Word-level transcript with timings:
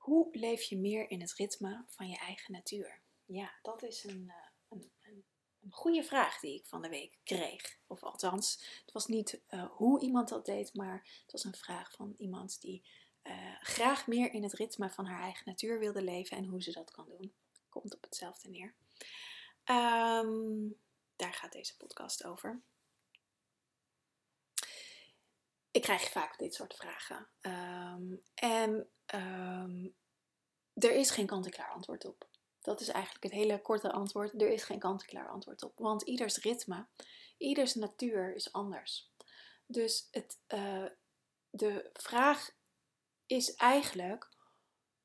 Hoe 0.00 0.28
leef 0.32 0.62
je 0.62 0.78
meer 0.78 1.10
in 1.10 1.20
het 1.20 1.32
ritme 1.32 1.84
van 1.86 2.08
je 2.08 2.16
eigen 2.16 2.52
natuur? 2.52 3.00
Ja, 3.24 3.52
dat 3.62 3.82
is 3.82 4.04
een, 4.04 4.24
uh, 4.26 4.34
een, 4.68 4.90
een, 5.02 5.24
een 5.60 5.72
goede 5.72 6.02
vraag 6.02 6.40
die 6.40 6.54
ik 6.54 6.66
van 6.66 6.82
de 6.82 6.88
week 6.88 7.18
kreeg. 7.24 7.78
Of 7.86 8.02
althans, 8.02 8.80
het 8.84 8.92
was 8.92 9.06
niet 9.06 9.40
uh, 9.50 9.70
hoe 9.70 10.00
iemand 10.00 10.28
dat 10.28 10.46
deed, 10.46 10.74
maar 10.74 11.20
het 11.22 11.32
was 11.32 11.44
een 11.44 11.54
vraag 11.54 11.92
van 11.92 12.14
iemand 12.18 12.60
die 12.60 12.82
uh, 13.22 13.56
graag 13.60 14.06
meer 14.06 14.32
in 14.32 14.42
het 14.42 14.52
ritme 14.52 14.90
van 14.90 15.04
haar 15.04 15.22
eigen 15.22 15.42
natuur 15.46 15.78
wilde 15.78 16.02
leven 16.02 16.36
en 16.36 16.44
hoe 16.44 16.62
ze 16.62 16.72
dat 16.72 16.90
kan 16.90 17.08
doen. 17.08 17.32
Komt 17.68 17.94
op 17.94 18.02
hetzelfde 18.02 18.48
neer. 18.48 18.74
Um, 19.64 20.76
daar 21.16 21.32
gaat 21.32 21.52
deze 21.52 21.76
podcast 21.76 22.24
over. 22.24 22.62
Ik 25.70 25.82
krijg 25.82 26.10
vaak 26.10 26.38
dit 26.38 26.54
soort 26.54 26.74
vragen. 26.74 27.28
Um, 27.40 28.22
en 28.34 28.88
um, 29.14 29.94
er 30.74 30.92
is 30.92 31.10
geen 31.10 31.26
kant-en-klaar 31.26 31.70
antwoord 31.70 32.04
op. 32.04 32.28
Dat 32.60 32.80
is 32.80 32.88
eigenlijk 32.88 33.24
het 33.24 33.32
hele 33.32 33.62
korte 33.62 33.92
antwoord. 33.92 34.42
Er 34.42 34.50
is 34.50 34.62
geen 34.62 34.78
kant-en-klaar 34.78 35.28
antwoord 35.28 35.62
op. 35.62 35.78
Want 35.78 36.02
ieders 36.02 36.36
ritme, 36.36 36.86
ieders 37.36 37.74
natuur 37.74 38.34
is 38.34 38.52
anders. 38.52 39.12
Dus 39.66 40.08
het, 40.10 40.40
uh, 40.48 40.86
de 41.50 41.90
vraag 41.92 42.50
is 43.26 43.54
eigenlijk: 43.54 44.28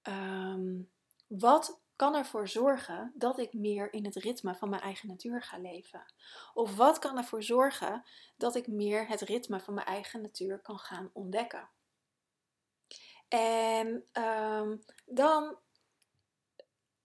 um, 0.03 0.91
wat 1.27 1.81
kan 1.95 2.15
ervoor 2.15 2.47
zorgen 2.47 3.11
dat 3.15 3.39
ik 3.39 3.53
meer 3.53 3.93
in 3.93 4.05
het 4.05 4.15
ritme 4.15 4.55
van 4.55 4.69
mijn 4.69 4.81
eigen 4.81 5.07
natuur 5.07 5.41
ga 5.41 5.57
leven? 5.57 6.13
Of 6.53 6.75
wat 6.75 6.99
kan 6.99 7.17
ervoor 7.17 7.43
zorgen 7.43 8.03
dat 8.37 8.55
ik 8.55 8.67
meer 8.67 9.07
het 9.07 9.21
ritme 9.21 9.59
van 9.59 9.73
mijn 9.73 9.87
eigen 9.87 10.21
natuur 10.21 10.59
kan 10.59 10.79
gaan 10.79 11.09
ontdekken? 11.13 11.69
En 13.27 14.05
um, 14.23 14.83
dan 15.05 15.57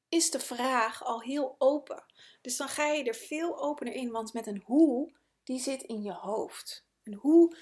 is 0.08 0.30
de 0.30 0.40
vraag 0.40 1.04
al 1.04 1.20
heel 1.20 1.54
open. 1.58 2.04
Dus 2.40 2.56
dan 2.56 2.68
ga 2.68 2.86
je 2.86 3.04
er 3.04 3.14
veel 3.14 3.58
opener 3.58 3.92
in, 3.92 4.10
want 4.10 4.32
met 4.32 4.46
een 4.46 4.62
hoe, 4.64 5.12
die 5.44 5.58
zit 5.58 5.82
in 5.82 6.02
je 6.02 6.12
hoofd. 6.12 6.86
Een 7.02 7.14
hoe, 7.14 7.56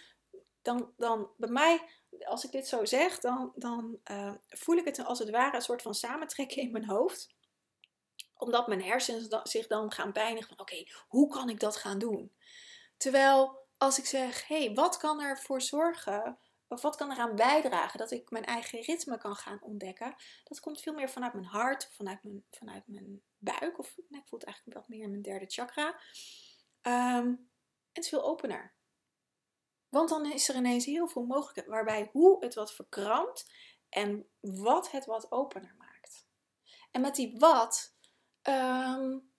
dan, 0.62 0.92
dan 0.96 1.30
bij 1.36 1.50
mij, 1.50 1.88
als 2.26 2.44
ik 2.44 2.50
dit 2.52 2.68
zo 2.68 2.84
zeg, 2.84 3.18
dan, 3.18 3.52
dan 3.54 3.98
uh, 4.10 4.34
voel 4.48 4.76
ik 4.76 4.84
het 4.84 5.04
als 5.04 5.18
het 5.18 5.30
ware 5.30 5.56
een 5.56 5.62
soort 5.62 5.82
van 5.82 5.94
samentrekken 5.94 6.62
in 6.62 6.70
mijn 6.70 6.86
hoofd. 6.86 7.36
Omdat 8.34 8.66
mijn 8.66 8.82
hersenen 8.82 9.40
zich 9.42 9.66
dan 9.66 9.92
gaan 9.92 10.12
pijnigen 10.12 10.48
van, 10.48 10.60
oké, 10.60 10.84
hoe 11.08 11.28
kan 11.28 11.48
ik 11.48 11.60
dat 11.60 11.76
gaan 11.76 11.98
doen? 11.98 12.32
Terwijl 12.96 13.66
als 13.78 13.98
ik 13.98 14.06
zeg, 14.06 14.48
hé, 14.48 14.64
hey, 14.64 14.74
wat 14.74 14.96
kan 14.96 15.20
ervoor 15.20 15.62
zorgen 15.62 16.38
of 16.68 16.82
wat 16.82 16.96
kan 16.96 17.12
eraan 17.12 17.34
bijdragen 17.34 17.98
dat 17.98 18.10
ik 18.10 18.30
mijn 18.30 18.44
eigen 18.44 18.80
ritme 18.80 19.18
kan 19.18 19.36
gaan 19.36 19.62
ontdekken? 19.62 20.14
Dat 20.44 20.60
komt 20.60 20.80
veel 20.80 20.94
meer 20.94 21.10
vanuit 21.10 21.32
mijn 21.32 21.46
hart, 21.46 21.90
vanuit 21.92 22.22
mijn, 22.22 22.44
vanuit 22.50 22.82
mijn 22.86 23.22
buik. 23.38 23.78
Of 23.78 23.96
nee, 24.08 24.20
ik 24.20 24.28
voel 24.28 24.38
het 24.38 24.48
eigenlijk 24.48 24.78
wat 24.78 24.88
meer 24.88 25.02
in 25.02 25.10
mijn 25.10 25.22
derde 25.22 25.46
chakra. 25.46 25.86
Um, 25.88 25.92
en 26.82 27.48
het 27.92 28.04
is 28.04 28.08
veel 28.08 28.24
opener. 28.24 28.77
Want 29.88 30.08
dan 30.08 30.32
is 30.32 30.48
er 30.48 30.54
ineens 30.54 30.84
heel 30.84 31.08
veel 31.08 31.24
mogelijkheden 31.24 31.70
waarbij 31.70 32.08
hoe 32.12 32.44
het 32.44 32.54
wat 32.54 32.74
verkrampt 32.74 33.52
en 33.88 34.28
wat 34.40 34.90
het 34.90 35.04
wat 35.04 35.32
opener 35.32 35.74
maakt. 35.78 36.26
En 36.90 37.00
met 37.00 37.14
die 37.14 37.38
wat 37.38 37.96
um, 38.42 39.32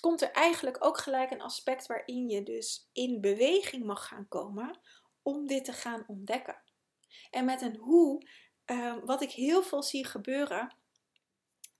komt 0.00 0.22
er 0.22 0.30
eigenlijk 0.30 0.84
ook 0.84 0.98
gelijk 0.98 1.30
een 1.30 1.42
aspect 1.42 1.86
waarin 1.86 2.28
je 2.28 2.42
dus 2.42 2.88
in 2.92 3.20
beweging 3.20 3.84
mag 3.84 4.06
gaan 4.06 4.28
komen 4.28 4.80
om 5.22 5.46
dit 5.46 5.64
te 5.64 5.72
gaan 5.72 6.04
ontdekken. 6.06 6.62
En 7.30 7.44
met 7.44 7.60
een 7.60 7.76
hoe, 7.76 8.28
uh, 8.66 8.96
wat 9.04 9.22
ik 9.22 9.30
heel 9.30 9.62
veel 9.62 9.82
zie 9.82 10.06
gebeuren, 10.06 10.76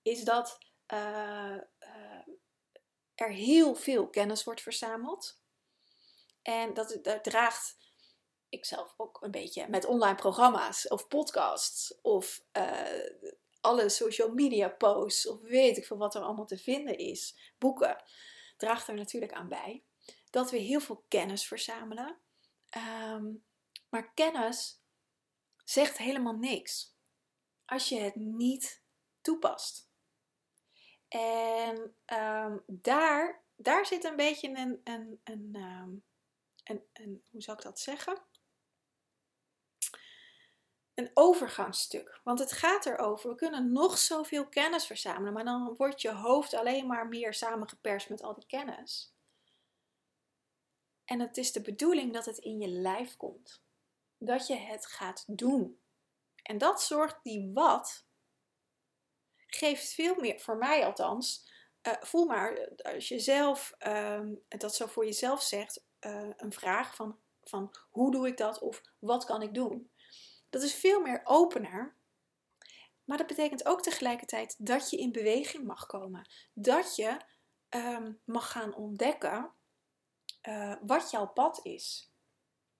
is 0.02 0.24
dat 0.24 0.58
uh, 0.92 1.56
uh, 1.78 2.26
er 3.14 3.30
heel 3.30 3.74
veel 3.74 4.10
kennis 4.10 4.44
wordt 4.44 4.60
verzameld. 4.60 5.41
En 6.42 6.74
dat, 6.74 6.98
draagt 7.22 7.76
ik 8.48 8.64
zelf 8.64 8.94
ook 8.96 9.22
een 9.22 9.30
beetje 9.30 9.68
met 9.68 9.84
online 9.84 10.14
programma's 10.14 10.88
of 10.88 11.08
podcasts 11.08 12.00
of 12.02 12.44
alle 13.60 13.88
social 13.88 14.32
media 14.32 14.68
posts 14.68 15.28
of 15.28 15.40
weet 15.40 15.76
ik 15.76 15.86
veel 15.86 15.96
wat 15.96 16.14
er 16.14 16.22
allemaal 16.22 16.46
te 16.46 16.58
vinden 16.58 16.98
is, 16.98 17.52
boeken, 17.58 18.02
draagt 18.56 18.88
er 18.88 18.94
natuurlijk 18.94 19.32
aan 19.32 19.48
bij. 19.48 19.84
Dat 20.30 20.50
we 20.50 20.56
heel 20.56 20.80
veel 20.80 21.04
kennis 21.08 21.46
verzamelen 21.46 22.20
Um, 22.76 23.44
maar 23.88 24.12
kennis 24.14 24.82
zegt 25.64 25.98
helemaal 25.98 26.36
niks 26.36 26.96
als 27.64 27.88
je 27.88 28.00
het 28.00 28.14
niet 28.14 28.82
toepast. 29.20 29.90
En 31.08 31.96
um, 32.06 32.62
daar, 32.66 33.44
daar 33.56 33.86
zit 33.86 34.04
een 34.04 34.16
beetje 34.16 34.48
een, 34.48 34.80
een, 34.84 35.20
een, 35.24 35.54
um, 35.54 36.04
een, 36.64 36.82
een, 36.92 37.22
hoe 37.30 37.42
zou 37.42 37.56
ik 37.56 37.62
dat 37.62 37.78
zeggen? 37.80 38.22
Een 40.94 41.10
overgangsstuk. 41.14 42.20
Want 42.24 42.38
het 42.38 42.52
gaat 42.52 42.86
erover, 42.86 43.30
we 43.30 43.36
kunnen 43.36 43.72
nog 43.72 43.98
zoveel 43.98 44.48
kennis 44.48 44.86
verzamelen, 44.86 45.32
maar 45.32 45.44
dan 45.44 45.74
wordt 45.76 46.02
je 46.02 46.12
hoofd 46.12 46.54
alleen 46.54 46.86
maar 46.86 47.08
meer 47.08 47.34
samengeperst 47.34 48.08
met 48.08 48.22
al 48.22 48.34
die 48.34 48.46
kennis. 48.46 49.14
En 51.04 51.20
het 51.20 51.36
is 51.36 51.52
de 51.52 51.60
bedoeling 51.60 52.12
dat 52.12 52.24
het 52.24 52.38
in 52.38 52.58
je 52.58 52.68
lijf 52.68 53.16
komt. 53.16 53.62
Dat 54.18 54.46
je 54.46 54.56
het 54.56 54.86
gaat 54.86 55.24
doen. 55.26 55.80
En 56.42 56.58
dat 56.58 56.82
zorgt 56.82 57.18
die 57.22 57.50
wat, 57.52 58.06
geeft 59.46 59.92
veel 59.92 60.14
meer, 60.14 60.40
voor 60.40 60.56
mij 60.56 60.84
althans, 60.84 61.50
uh, 61.82 61.92
voel 62.00 62.26
maar, 62.26 62.68
als 62.76 63.08
je 63.08 63.18
zelf 63.18 63.74
uh, 63.86 64.20
dat 64.48 64.74
zo 64.74 64.86
voor 64.86 65.04
jezelf 65.04 65.42
zegt, 65.42 65.84
uh, 66.06 66.28
een 66.36 66.52
vraag 66.52 66.94
van, 66.94 67.18
van 67.44 67.74
hoe 67.90 68.10
doe 68.10 68.26
ik 68.26 68.36
dat 68.36 68.58
of 68.58 68.82
wat 68.98 69.24
kan 69.24 69.42
ik 69.42 69.54
doen. 69.54 69.90
Dat 70.50 70.62
is 70.62 70.74
veel 70.74 71.00
meer 71.00 71.20
opener. 71.24 71.96
Maar 73.04 73.18
dat 73.18 73.26
betekent 73.26 73.66
ook 73.66 73.82
tegelijkertijd 73.82 74.54
dat 74.58 74.90
je 74.90 74.96
in 74.96 75.12
beweging 75.12 75.64
mag 75.64 75.86
komen. 75.86 76.28
Dat 76.54 76.96
je 76.96 77.16
um, 77.68 78.20
mag 78.24 78.50
gaan 78.50 78.74
ontdekken 78.74 79.52
uh, 80.48 80.74
wat 80.80 81.10
jouw 81.10 81.26
pad 81.26 81.60
is. 81.62 82.12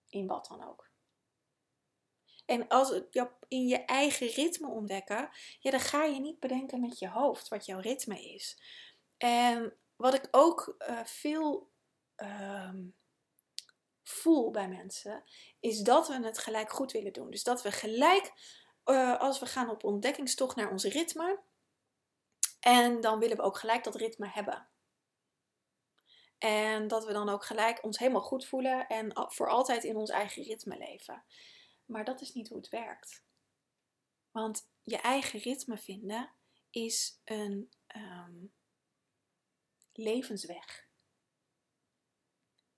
In 0.09 0.27
wat 0.27 0.47
dan 0.47 0.67
ook. 0.67 0.91
En 2.45 2.67
als 2.67 2.89
het 2.89 3.29
in 3.47 3.67
je 3.67 3.85
eigen 3.85 4.27
ritme 4.27 4.67
ontdekken, 4.67 5.29
ja, 5.59 5.71
dan 5.71 5.79
ga 5.79 6.03
je 6.03 6.19
niet 6.19 6.39
bedenken 6.39 6.79
met 6.79 6.99
je 6.99 7.09
hoofd 7.09 7.47
wat 7.47 7.65
jouw 7.65 7.79
ritme 7.79 8.33
is. 8.33 8.61
En 9.17 9.77
wat 9.95 10.13
ik 10.13 10.27
ook 10.31 10.75
uh, 10.89 11.03
veel 11.03 11.71
uh, 12.17 12.73
voel 14.03 14.51
bij 14.51 14.69
mensen, 14.69 15.23
is 15.59 15.79
dat 15.79 16.07
we 16.07 16.25
het 16.25 16.37
gelijk 16.37 16.71
goed 16.71 16.91
willen 16.91 17.13
doen. 17.13 17.29
Dus 17.29 17.43
dat 17.43 17.61
we 17.61 17.71
gelijk, 17.71 18.33
uh, 18.85 19.19
als 19.19 19.39
we 19.39 19.45
gaan 19.45 19.69
op 19.69 19.83
ontdekkingstocht 19.83 20.55
naar 20.55 20.71
ons 20.71 20.83
ritme, 20.83 21.41
en 22.59 23.01
dan 23.01 23.19
willen 23.19 23.37
we 23.37 23.43
ook 23.43 23.57
gelijk 23.57 23.83
dat 23.83 23.95
ritme 23.95 24.27
hebben. 24.27 24.67
En 26.37 26.87
dat 26.87 27.05
we 27.05 27.13
dan 27.13 27.29
ook 27.29 27.45
gelijk 27.45 27.83
ons 27.83 27.97
helemaal 27.97 28.21
goed 28.21 28.45
voelen 28.45 28.87
en 28.87 29.11
voor 29.31 29.49
altijd 29.49 29.83
in 29.83 29.95
ons 29.95 30.09
eigen 30.09 30.43
ritme 30.43 30.77
leven. 30.77 31.23
Maar 31.85 32.05
dat 32.05 32.21
is 32.21 32.33
niet 32.33 32.49
hoe 32.49 32.57
het 32.57 32.69
werkt. 32.69 33.23
Want 34.31 34.69
je 34.81 34.97
eigen 34.97 35.39
ritme 35.39 35.77
vinden 35.77 36.31
is 36.69 37.21
een 37.23 37.71
um, 37.95 38.53
levensweg. 39.93 40.87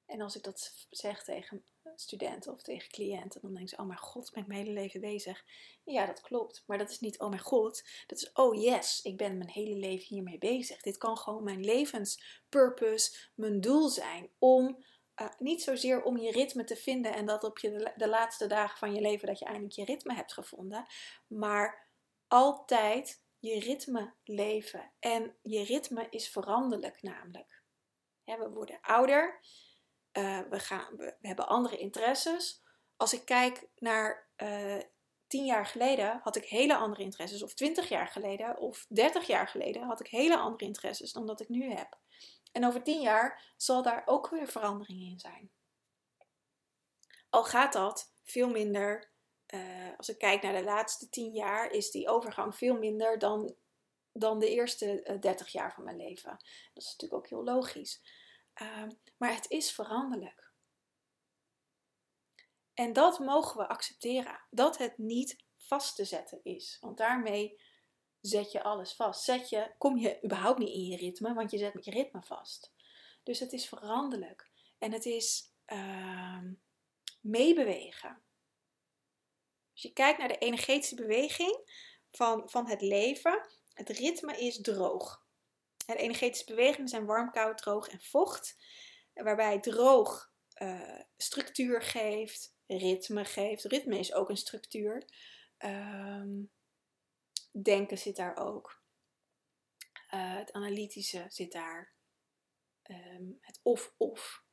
En 0.06 0.22
als 0.22 0.36
ik 0.36 0.44
dat 0.44 0.86
zeg 0.90 1.24
tegen 1.24 1.66
studenten 1.96 2.52
of 2.52 2.62
tegen 2.62 2.90
cliënten, 2.90 3.42
dan 3.42 3.54
denken 3.54 3.70
ze: 3.70 3.78
Oh 3.78 3.88
mijn 3.88 4.00
god, 4.00 4.32
ben 4.32 4.42
ik 4.42 4.48
mijn 4.48 4.60
hele 4.60 4.74
leven 4.74 5.02
bezig. 5.02 5.44
Ja, 5.84 6.06
dat 6.06 6.22
klopt. 6.22 6.64
Maar 6.68 6.78
dat 6.78 6.90
is 6.90 7.00
niet: 7.00 7.20
Oh 7.20 7.30
mijn 7.30 7.42
god. 7.42 7.84
Dat 8.08 8.18
is: 8.18 8.32
Oh 8.34 8.62
yes, 8.62 9.02
ik 9.02 9.18
ben 9.18 9.38
mijn 9.38 9.50
hele 9.50 9.76
leven 9.76 10.08
hiermee 10.08 10.38
bezig. 10.38 10.82
Dit 10.82 10.98
kan 10.98 11.18
gewoon 11.18 11.44
mijn 11.44 11.66
levenspurpose, 11.66 13.30
mijn 13.36 13.62
doel 13.62 13.90
zijn. 13.90 14.30
Om 14.40 14.84
uh, 15.22 15.28
niet 15.38 15.62
zozeer 15.62 16.04
om 16.04 16.18
je 16.18 16.32
ritme 16.32 16.64
te 16.64 16.76
vinden 16.76 17.14
en 17.14 17.26
dat 17.26 17.44
op 17.44 17.60
je 17.60 17.94
de, 17.96 18.08
laatste 18.08 18.48
dagen 18.48 18.78
van 18.78 18.94
je 18.94 19.02
leven 19.02 19.28
dat 19.28 19.40
je 19.40 19.46
eindelijk 19.46 19.74
je 19.74 19.86
ritme 19.86 20.14
hebt 20.14 20.34
gevonden. 20.34 20.86
Maar 21.28 21.90
altijd 22.28 23.24
je 23.40 23.60
ritme 23.60 24.14
leven. 24.24 24.92
En 25.00 25.36
je 25.42 25.64
ritme 25.64 26.08
is 26.10 26.30
veranderlijk 26.30 27.02
namelijk. 27.02 27.64
We 28.24 28.50
worden 28.50 28.82
ouder. 28.82 29.40
Uh, 30.18 30.40
we, 30.50 30.60
gaan, 30.60 30.96
we, 30.98 31.16
hebben 31.22 31.48
andere 31.48 31.78
interesses. 31.78 32.64
Als 32.98 33.14
ik 33.14 33.26
kijk 33.26 33.68
naar 33.76 34.30
uh, 34.38 34.82
tien 35.28 35.46
jaar 35.46 35.66
geleden, 35.66 36.20
had 36.24 36.36
ik 36.36 36.46
hele 36.46 36.76
andere 36.76 37.02
interesses. 37.02 37.44
Of 37.44 37.54
twintig 37.54 37.90
jaar 37.90 38.08
geleden, 38.08 38.58
of 38.58 38.86
dertig 38.90 39.28
jaar 39.28 39.48
geleden, 39.48 39.84
had 39.84 40.00
ik 40.00 40.08
hele 40.08 40.38
andere 40.38 40.66
interesses 40.66 41.12
dan 41.12 41.26
dat 41.26 41.42
ik 41.42 41.50
nu 41.50 41.72
heb. 41.72 42.00
En 42.52 42.66
over 42.66 42.84
tien 42.84 43.02
jaar 43.02 43.54
zal 43.58 43.82
daar 43.82 44.04
ook 44.06 44.30
weer 44.30 44.48
verandering 44.48 45.02
in 45.02 45.20
zijn. 45.20 45.52
Al 47.30 47.44
gaat 47.44 47.74
dat 47.74 48.14
veel 48.24 48.50
minder 48.50 49.14
eh, 49.46 49.98
als 49.98 50.10
ik 50.10 50.18
kijk 50.18 50.42
naar 50.42 50.54
de 50.54 50.64
laatste 50.64 51.10
tien 51.10 51.34
jaar, 51.34 51.72
is 51.72 51.92
die 51.92 52.10
overgang 52.10 52.56
veel 52.56 52.78
minder 52.78 53.20
dan, 53.20 53.56
dan 54.12 54.40
de 54.40 54.50
eerste 54.50 55.18
30 55.20 55.52
jaar 55.52 55.74
van 55.74 55.84
mijn 55.84 55.98
leven. 55.98 56.30
Dat 56.74 56.84
is 56.84 56.92
natuurlijk 56.92 57.14
ook 57.14 57.30
heel 57.30 57.44
logisch. 57.44 58.02
Ehm, 58.56 58.92
maar 59.18 59.34
het 59.34 59.50
is 59.50 59.72
veranderlijk. 59.72 60.54
En 62.74 62.94
dat 62.94 63.20
mogen 63.20 63.58
we 63.58 63.68
accepteren. 63.68 64.42
Dat 64.50 64.78
het 64.78 64.98
niet 64.98 65.44
vast 65.58 65.96
te 65.96 66.06
zetten 66.06 66.40
is. 66.44 66.78
Want 66.82 66.98
daarmee 66.98 67.62
zet 68.22 68.52
je 68.52 68.64
alles 68.64 68.94
vast. 68.94 69.24
Zet 69.24 69.50
je, 69.50 69.72
kom 69.78 69.98
je 69.98 70.24
überhaupt 70.24 70.60
niet 70.60 70.74
in 70.74 70.86
je 70.86 70.98
ritme, 70.98 71.34
want 71.34 71.52
je 71.52 71.58
zet 71.58 71.86
je 71.86 71.92
ritme 71.92 72.22
vast. 72.22 72.74
Dus 73.24 73.40
het 73.40 73.54
is 73.54 73.68
veranderlijk. 73.68 74.50
En 74.78 74.92
het 74.92 75.06
is 75.06 75.54
uh, 75.68 76.44
meebewegen. 77.22 78.24
Als 79.72 79.82
je 79.82 79.94
kijkt 79.94 80.20
naar 80.20 80.28
de 80.28 80.38
energetische 80.38 80.96
beweging 80.96 81.70
van, 82.12 82.50
van 82.50 82.68
het 82.68 82.82
leven, 82.82 83.48
het 83.74 83.90
ritme 83.90 84.38
is 84.38 84.62
droog. 84.62 85.25
En 85.86 85.96
energetische 85.96 86.46
bewegingen 86.46 86.90
zijn 86.90 87.06
warm, 87.06 87.32
koud, 87.32 87.58
droog 87.58 87.88
en 87.88 88.02
vocht. 88.02 88.58
Waarbij 89.14 89.60
droog 89.60 90.34
uh, 90.62 91.00
structuur 91.18 91.82
geeft, 91.82 92.56
ritme 92.68 93.26
geeft. 93.26 93.64
Ritme 93.64 94.00
is 94.00 94.14
ook 94.14 94.30
een 94.30 94.38
structuur. 94.38 95.06
Um, 95.58 96.52
denken 97.52 97.98
zit 97.98 98.16
daar 98.16 98.38
ook. 98.38 98.82
Uh, 100.14 100.36
het 100.36 100.52
analytische 100.52 101.26
zit 101.28 101.52
daar. 101.52 101.94
Um, 102.84 103.38
het 103.42 103.60
of-of. 103.64 104.44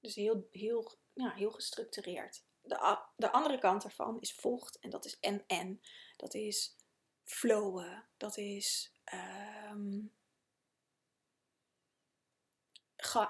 Dus 0.00 0.14
heel, 0.14 0.48
heel, 0.50 0.98
ja, 1.12 1.32
heel 1.34 1.50
gestructureerd. 1.50 2.44
De, 2.62 2.98
de 3.16 3.32
andere 3.32 3.58
kant 3.58 3.84
ervan 3.84 4.20
is 4.20 4.34
vocht 4.34 4.78
en 4.78 4.90
dat 4.90 5.04
is 5.04 5.18
en-en. 5.20 5.80
Dat 6.16 6.34
is 6.34 6.76
flowen. 7.24 8.08
Dat 8.16 8.36
is 8.36 8.92
um, 9.72 10.12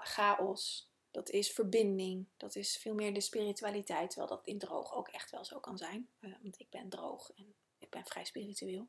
chaos. 0.02 0.90
Dat 1.10 1.31
is 1.31 1.50
verbinding. 1.50 2.26
Dat 2.36 2.56
is 2.56 2.76
veel 2.76 2.94
meer 2.94 3.14
de 3.14 3.20
spiritualiteit. 3.20 4.10
Terwijl 4.10 4.36
dat 4.36 4.46
in 4.46 4.58
droog 4.58 4.94
ook 4.94 5.08
echt 5.08 5.31
wel 5.31 5.44
zo 5.44 5.60
kan 5.60 5.78
zijn. 5.78 6.08
Uh, 6.20 6.34
want 6.42 6.60
ik 6.60 6.70
ben 6.70 6.88
droog 6.88 7.31
en 7.31 7.54
ik 7.78 7.90
ben 7.90 8.04
vrij 8.04 8.25
spiritueel. 8.25 8.86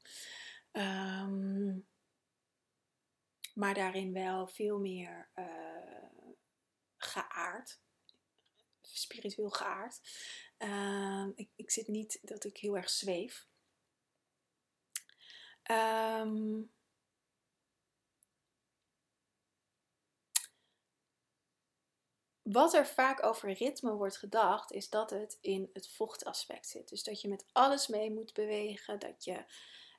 Um, 0.72 1.88
maar 3.54 3.74
daarin 3.74 4.14
wel 4.14 4.48
veel 4.48 4.80
meer 4.80 5.30
uh, 5.36 5.46
geaard. 6.98 7.80
Spiritueel 8.82 9.50
geaard. 9.50 10.00
Uh, 10.60 11.28
ik, 11.36 11.50
ik, 11.56 11.72
zit 11.72 11.88
niet 11.88 12.20
dat 12.22 12.44
ik 12.44 12.58
heel 12.58 12.78
erg 12.78 12.90
zweef. 12.90 13.48
Um, 15.72 16.72
wat 22.46 22.74
er 22.74 22.88
vaak 22.88 23.24
over 23.24 23.52
ritme 23.52 23.94
wordt 23.94 24.18
gedacht, 24.18 24.72
is 24.72 24.90
dat 24.90 25.10
het 25.10 25.38
in 25.42 25.70
het 25.74 25.90
vochtaspect 25.90 26.68
zit. 26.68 26.90
Dus 26.90 27.04
dat 27.04 27.22
je 27.22 27.28
met 27.28 27.46
alles 27.52 27.88
mee 27.88 28.12
moet 28.12 28.34
bewegen, 28.34 29.00
dat 29.00 29.24
je 29.24 29.46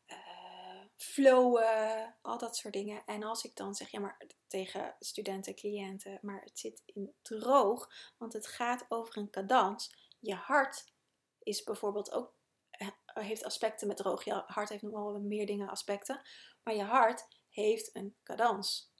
uh, 0.07 0.85
flowen, 0.97 2.17
al 2.23 2.39
dat 2.39 2.57
soort 2.57 2.75
dingen. 2.75 3.03
En 3.07 3.23
als 3.23 3.45
ik 3.45 3.57
dan 3.57 3.75
zeg, 3.75 3.91
ja, 3.91 4.01
maar 4.01 4.21
tegen 4.47 4.97
studenten, 4.99 5.55
cliënten, 5.55 6.19
maar 6.23 6.41
het 6.41 6.59
zit 6.59 6.83
in 6.85 7.15
droog, 7.23 7.91
want 8.19 8.33
het 8.33 8.47
gaat 8.47 8.85
over 8.89 9.17
een 9.17 9.31
cadans. 9.31 9.95
Je 10.21 10.35
hart 10.35 10.93
is 11.39 11.63
bijvoorbeeld 11.63 12.13
ook, 12.13 12.35
eh, 12.71 12.89
heeft 13.07 13.45
aspecten 13.45 13.87
met 13.87 13.97
droog. 13.97 14.25
Je 14.25 14.43
hart 14.47 14.69
heeft 14.69 14.83
nog 14.83 14.93
wel 14.93 15.21
meer 15.21 15.47
dingen 15.47 15.69
aspecten, 15.69 16.23
maar 16.63 16.75
je 16.75 16.85
hart 16.85 17.29
heeft 17.49 17.95
een 17.95 18.17
cadans. 18.23 18.93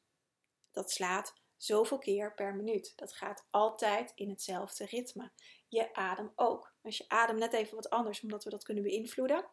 Dat 0.71 0.91
slaat 0.91 1.35
zoveel 1.57 1.99
keer 1.99 2.35
per 2.35 2.55
minuut. 2.55 2.93
Dat 2.97 3.13
gaat 3.13 3.47
altijd 3.51 4.13
in 4.15 4.29
hetzelfde 4.29 4.87
ritme. 4.87 5.31
Je 5.69 5.95
adem 5.95 6.33
ook. 6.35 6.75
Als 6.83 6.97
je 6.97 7.09
adem 7.09 7.39
net 7.39 7.53
even 7.53 7.75
wat 7.75 7.91
anders, 7.91 8.21
omdat 8.21 8.45
we 8.45 8.51
dat 8.51 8.65
kunnen 8.65 8.83
beïnvloeden. 8.83 9.45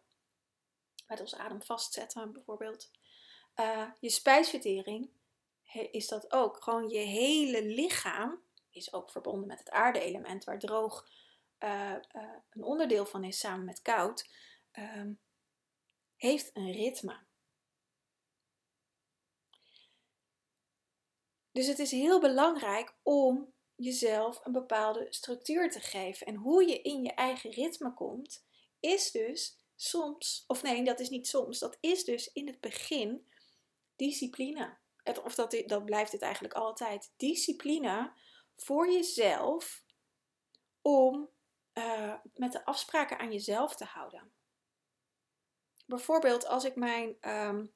Met 1.08 1.20
ons 1.20 1.36
adem 1.36 1.62
vastzetten 1.62 2.34
bijvoorbeeld. 2.34 2.92
Uh, 3.56 3.90
je 4.00 4.10
spijsvertering 4.10 5.10
is 5.92 6.08
dat 6.08 6.32
ook. 6.32 6.64
Gewoon 6.64 6.90
je 6.90 6.98
hele 6.98 7.66
lichaam 7.66 8.42
is 8.70 8.94
ook 8.94 9.12
verbonden 9.12 9.48
met 9.48 9.60
het 9.60 9.70
aarde-element, 9.70 10.44
waar 10.44 10.60
droog 10.60 11.08
uh, 11.60 11.96
uh, 12.16 12.36
een 12.50 12.64
onderdeel 12.64 13.06
van 13.06 13.24
is 13.24 13.40
samen 13.40 13.66
met 13.66 13.82
koud. 13.82 14.30
Um, 14.74 15.20
heeft 16.16 16.50
een 16.54 16.72
ritme. 16.72 17.18
Dus 21.54 21.68
het 21.68 21.80
is 21.80 21.92
heel 21.92 22.20
belangrijk 22.20 22.96
om 23.04 23.54
jezelf 23.76 24.46
een 24.46 24.52
bepaalde 24.52 25.06
structuur 25.10 25.72
te 25.72 25.80
geven. 25.80 26.28
En 26.28 26.36
hoe 26.36 26.68
je 26.68 26.82
in 26.82 27.04
je 27.04 27.14
eigen 27.14 27.52
ritme 27.52 27.94
komt, 27.94 28.46
is 28.80 29.12
dus 29.12 29.58
soms, 29.76 30.44
of 30.48 30.64
nee, 30.64 30.84
dat 30.84 31.00
is 31.00 31.10
niet 31.10 31.28
soms, 31.28 31.60
dat 31.60 31.78
is 31.80 32.04
dus 32.04 32.32
in 32.32 32.48
het 32.48 32.60
begin 32.60 33.28
discipline. 33.96 34.78
Het, 35.04 35.22
of 35.22 35.36
dat, 35.36 35.64
dat 35.66 35.86
blijft 35.86 36.12
het 36.12 36.22
eigenlijk 36.22 36.54
altijd. 36.54 37.14
Discipline 37.18 38.14
voor 38.56 38.92
jezelf 38.92 39.84
om 40.82 41.30
uh, 41.74 42.16
met 42.34 42.52
de 42.52 42.66
afspraken 42.66 43.20
aan 43.20 43.32
jezelf 43.32 43.76
te 43.76 43.86
houden. 43.86 44.32
Bijvoorbeeld 45.86 46.46
als 46.46 46.64
ik 46.64 46.76
mijn 46.76 47.18
um, 47.22 47.74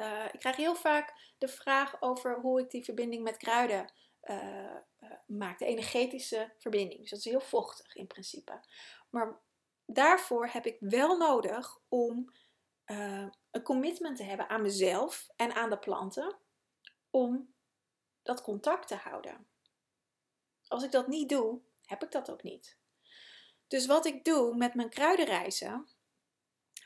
uh, 0.00 0.24
ik 0.32 0.38
krijg 0.38 0.56
heel 0.56 0.74
vaak 0.74 1.34
de 1.38 1.48
vraag 1.48 2.02
over 2.02 2.40
hoe 2.40 2.60
ik 2.60 2.70
die 2.70 2.84
verbinding 2.84 3.22
met 3.22 3.36
kruiden 3.36 3.92
uh, 4.22 4.36
uh, 5.00 5.10
maak. 5.26 5.58
De 5.58 5.64
energetische 5.64 6.52
verbinding. 6.58 7.00
Dus 7.00 7.10
dat 7.10 7.18
is 7.18 7.24
heel 7.24 7.40
vochtig 7.40 7.94
in 7.94 8.06
principe. 8.06 8.60
Maar 9.10 9.40
daarvoor 9.86 10.46
heb 10.46 10.66
ik 10.66 10.76
wel 10.80 11.16
nodig 11.16 11.78
om 11.88 12.32
een 13.50 13.62
commitment 13.62 14.16
te 14.16 14.22
hebben 14.22 14.48
aan 14.48 14.62
mezelf 14.62 15.28
en 15.36 15.54
aan 15.54 15.70
de 15.70 15.78
planten. 15.78 16.36
Om 17.10 17.54
dat 18.22 18.42
contact 18.42 18.88
te 18.88 18.94
houden. 18.94 19.46
Als 20.66 20.84
ik 20.84 20.90
dat 20.90 21.08
niet 21.08 21.28
doe, 21.28 21.60
heb 21.84 22.02
ik 22.02 22.10
dat 22.10 22.30
ook 22.30 22.42
niet. 22.42 22.78
Dus 23.68 23.86
wat 23.86 24.06
ik 24.06 24.24
doe 24.24 24.56
met 24.56 24.74
mijn 24.74 24.90
kruidenreizen 24.90 25.88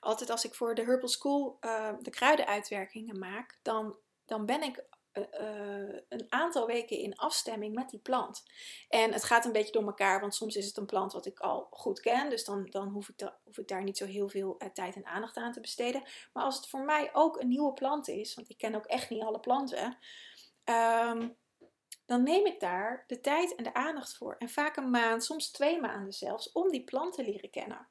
altijd 0.02 0.30
als 0.30 0.44
ik 0.44 0.54
voor 0.54 0.74
de 0.74 0.84
Herbal 0.84 1.08
School 1.08 1.56
uh, 1.60 1.92
de 2.00 2.10
kruidenuitwerkingen 2.10 3.18
maak, 3.18 3.58
dan, 3.62 3.96
dan 4.24 4.46
ben 4.46 4.62
ik 4.62 4.84
uh, 5.12 5.98
een 6.08 6.26
aantal 6.28 6.66
weken 6.66 6.96
in 6.98 7.16
afstemming 7.16 7.74
met 7.74 7.90
die 7.90 8.00
plant. 8.00 8.42
En 8.88 9.12
het 9.12 9.24
gaat 9.24 9.44
een 9.44 9.52
beetje 9.52 9.72
door 9.72 9.86
elkaar, 9.86 10.20
want 10.20 10.34
soms 10.34 10.56
is 10.56 10.66
het 10.66 10.76
een 10.76 10.86
plant 10.86 11.12
wat 11.12 11.26
ik 11.26 11.40
al 11.40 11.66
goed 11.70 12.00
ken, 12.00 12.30
dus 12.30 12.44
dan, 12.44 12.66
dan 12.70 12.88
hoef, 12.88 13.08
ik 13.08 13.32
hoef 13.44 13.58
ik 13.58 13.68
daar 13.68 13.82
niet 13.82 13.96
zo 13.96 14.04
heel 14.04 14.28
veel 14.28 14.56
tijd 14.72 14.94
en 14.94 15.06
aandacht 15.06 15.36
aan 15.36 15.52
te 15.52 15.60
besteden. 15.60 16.02
Maar 16.32 16.44
als 16.44 16.56
het 16.56 16.68
voor 16.68 16.84
mij 16.84 17.10
ook 17.12 17.40
een 17.40 17.48
nieuwe 17.48 17.72
plant 17.72 18.08
is, 18.08 18.34
want 18.34 18.50
ik 18.50 18.58
ken 18.58 18.74
ook 18.74 18.86
echt 18.86 19.10
niet 19.10 19.22
alle 19.22 19.40
planten, 19.40 19.98
um, 20.64 21.36
dan 22.06 22.22
neem 22.22 22.46
ik 22.46 22.60
daar 22.60 23.04
de 23.06 23.20
tijd 23.20 23.54
en 23.54 23.64
de 23.64 23.74
aandacht 23.74 24.16
voor. 24.16 24.36
En 24.38 24.48
vaak 24.48 24.76
een 24.76 24.90
maand, 24.90 25.24
soms 25.24 25.50
twee 25.50 25.80
maanden 25.80 26.12
zelfs, 26.12 26.52
om 26.52 26.70
die 26.70 26.84
plant 26.84 27.14
te 27.14 27.24
leren 27.24 27.50
kennen. 27.50 27.88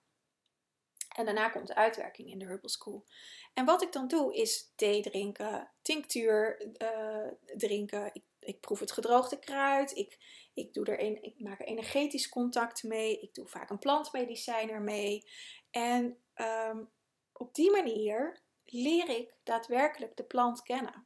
En 1.12 1.26
daarna 1.26 1.50
komt 1.50 1.68
de 1.68 1.76
uitwerking 1.76 2.30
in 2.30 2.40
de 2.40 2.46
Herbal 2.46 2.70
School. 2.70 3.06
En 3.54 3.66
wat 3.66 3.82
ik 3.82 3.92
dan 3.92 4.08
doe 4.08 4.36
is 4.36 4.72
thee 4.76 5.02
drinken, 5.02 5.72
tinctuur 5.82 6.68
uh, 6.78 7.28
drinken. 7.58 8.10
Ik, 8.14 8.24
ik, 8.40 8.60
proef 8.60 8.80
het 8.80 8.92
gedroogde 8.92 9.40
kruid. 9.40 9.96
Ik, 9.98 10.18
ik, 10.54 10.74
doe 10.74 10.86
er 10.86 11.00
ik 11.00 11.40
maak 11.40 11.60
er 11.60 11.66
energetisch 11.66 12.30
contact 12.30 12.84
mee. 12.84 13.20
Ik 13.20 13.34
doe 13.34 13.48
vaak 13.48 13.70
een 13.70 13.80
plantmedicijn 13.80 14.70
ermee. 14.70 15.30
En 15.72 16.18
um, 16.36 16.90
op 17.34 17.54
die 17.56 17.72
manier 17.72 18.42
leer 18.66 19.10
ik 19.10 19.36
daadwerkelijk 19.44 20.16
de 20.16 20.24
plant 20.24 20.62
kennen. 20.62 21.06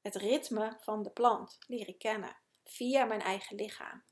Het 0.00 0.14
ritme 0.14 0.76
van 0.80 1.02
de 1.02 1.10
plant 1.10 1.58
leer 1.66 1.88
ik 1.88 1.98
kennen 1.98 2.36
via 2.64 3.04
mijn 3.04 3.20
eigen 3.20 3.56
lichaam 3.56 4.04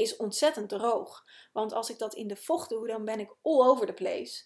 is 0.00 0.16
ontzettend 0.16 0.68
droog. 0.68 1.24
Want 1.52 1.72
als 1.72 1.90
ik 1.90 1.98
dat 1.98 2.14
in 2.14 2.28
de 2.28 2.36
vocht 2.36 2.68
doe, 2.68 2.86
dan 2.86 3.04
ben 3.04 3.20
ik 3.20 3.36
all 3.42 3.66
over 3.66 3.86
the 3.86 3.92
place. 3.92 4.44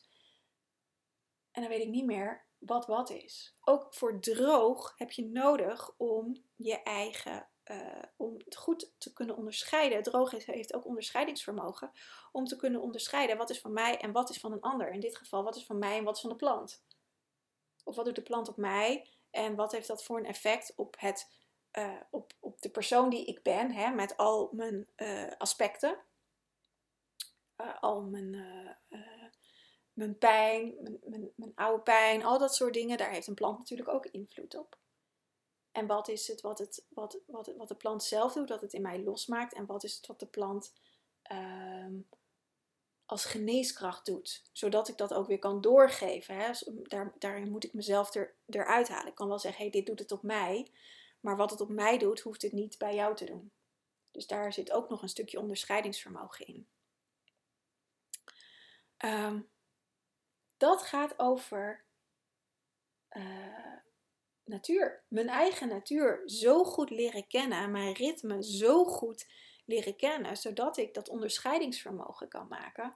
En 1.50 1.62
dan 1.62 1.70
weet 1.70 1.82
ik 1.82 1.88
niet 1.88 2.06
meer 2.06 2.46
wat 2.58 2.87
wat 2.87 3.11
is. 3.11 3.56
Ook 3.61 3.94
voor 3.94 4.20
droog 4.20 4.92
heb 4.96 5.11
je 5.11 5.26
nodig 5.26 5.94
om 5.96 6.44
je 6.56 6.82
eigen, 6.82 7.49
uh, 7.64 8.02
om 8.16 8.34
het 8.44 8.56
goed 8.56 8.92
te 8.99 9.12
kunnen 9.12 9.37
onderscheiden. 9.37 10.02
Droog 10.02 10.30
heeft 10.30 10.75
ook 10.75 10.87
onderscheidingsvermogen. 10.87 11.92
Om 12.32 12.44
te 12.44 12.56
kunnen 12.56 12.80
onderscheiden 12.80 13.37
wat 13.37 13.50
is 13.50 13.61
van 13.61 13.73
mij 13.73 13.99
en 13.99 14.12
wat 14.12 14.30
is 14.30 14.40
van 14.40 14.52
een 14.52 14.61
ander. 14.61 14.90
In 14.90 15.00
dit 15.00 15.16
geval, 15.16 15.42
wat 15.42 15.56
is 15.56 15.66
van 15.66 15.78
mij 15.78 15.99
en 15.99 16.04
wat 16.04 16.14
is 16.14 16.20
van 16.20 16.30
de 16.30 16.37
plant. 16.37 16.84
Of 17.84 17.96
wat 17.96 18.04
doet 18.04 18.14
de 18.14 18.23
plant 18.23 18.49
op 18.49 18.56
mij 18.56 19.08
en 19.30 19.54
wat 19.54 19.73
heeft 19.73 19.88
dat 19.88 20.04
voor 20.04 20.18
een 20.18 20.26
effect 20.26 20.73
op 20.76 20.94
het 20.99 21.43
uh, 21.78 22.00
op, 22.11 22.33
op 22.40 22.61
de 22.61 22.71
persoon 22.71 23.11
die 23.11 23.25
ik 23.25 23.43
ben, 23.43 23.73
hè, 23.73 23.90
met 23.90 24.16
al 24.16 24.50
mijn 24.52 24.88
uh, 24.97 25.33
aspecten. 25.38 25.99
uh, 27.57 27.81
al 27.81 28.02
mijn, 28.02 28.31
mijn 29.93 30.19
pijn, 30.19 30.75
mijn, 30.81 30.99
mijn, 31.04 31.31
mijn, 31.37 31.52
oude 31.54 31.83
pijn, 31.83 32.25
al 32.25 32.38
dat 32.38 32.54
soort 32.54 32.75
dingen. 32.75 32.99
Daar 32.99 33.11
heeft 33.11 33.26
een 33.26 33.35
plant 33.35 33.59
natuurlijk 33.59 33.88
ook 33.88 34.07
invloed 34.07 34.57
op. 34.57 34.78
En 35.75 35.87
wat 35.87 36.09
is 36.09 36.28
het 36.28 36.40
wat, 36.40 36.59
het, 36.59 36.87
wat, 36.88 37.19
wat, 37.26 37.52
wat 37.57 37.69
de 37.69 37.75
plant 37.75 38.02
zelf 38.02 38.33
doet, 38.33 38.49
dat 38.49 38.61
het 38.61 38.73
in 38.73 38.83
mij 38.83 39.02
losmaakt? 39.02 39.54
En 39.54 39.66
wat 39.66 39.85
is 39.85 39.97
het 39.97 40.07
wat 40.07 40.21
de 40.21 40.26
plant 40.26 40.73
ehm, 41.23 41.95
als 43.07 43.25
geneeskracht 43.25 44.07
doet? 44.07 44.43
Zodat 44.52 44.88
ik 44.88 44.97
dat 44.97 45.14
ook 45.14 45.26
weer 45.26 45.38
kan 45.38 45.61
doorgeven. 45.61 46.37
Hè? 46.37 46.50
Daar, 46.83 47.14
daarin 47.19 47.50
moet 47.50 47.64
ik 47.64 47.73
mezelf 47.73 48.14
er, 48.14 48.35
eruit 48.47 48.88
halen. 48.88 49.09
Ik 49.09 49.14
kan 49.14 49.28
wel 49.28 49.38
zeggen, 49.38 49.62
hey, 49.62 49.71
dit 49.71 49.87
doet 49.87 49.99
het 49.99 50.12
op 50.12 50.23
mij. 50.23 50.71
Maar 51.25 51.37
wat 51.37 51.50
het 51.50 51.61
op 51.61 51.69
mij 51.69 51.99
doet, 51.99 52.21
hoeft 52.21 52.43
het 52.43 52.52
niet 52.52 52.78
bij 52.78 52.95
jou 52.95 53.16
te 53.16 53.25
doen. 53.25 53.52
Dus 54.11 54.26
daar 54.26 54.52
zit 54.52 54.73
ook 54.73 54.88
nog 54.88 55.02
een 55.02 55.09
stukje 55.09 55.40
onderscheidingsvermogen 55.40 56.47
in. 56.47 56.69
Ehm, 58.97 59.40
dat 60.57 60.83
gaat 60.83 61.19
over 61.19 61.85
uh, 63.11 63.76
natuur. 64.45 65.04
Mijn 65.09 65.28
eigen 65.28 65.69
natuur 65.69 66.23
zo 66.25 66.64
goed 66.64 66.90
leren 66.90 67.26
kennen. 67.26 67.71
Mijn 67.71 67.93
ritme 67.93 68.43
zo 68.43 68.85
goed 68.85 69.31
leren 69.64 69.97
kennen. 69.97 70.37
Zodat 70.37 70.76
ik 70.76 70.95
dat 70.95 71.09
onderscheidingsvermogen 71.09 72.28
kan 72.28 72.49
maken. 72.49 72.93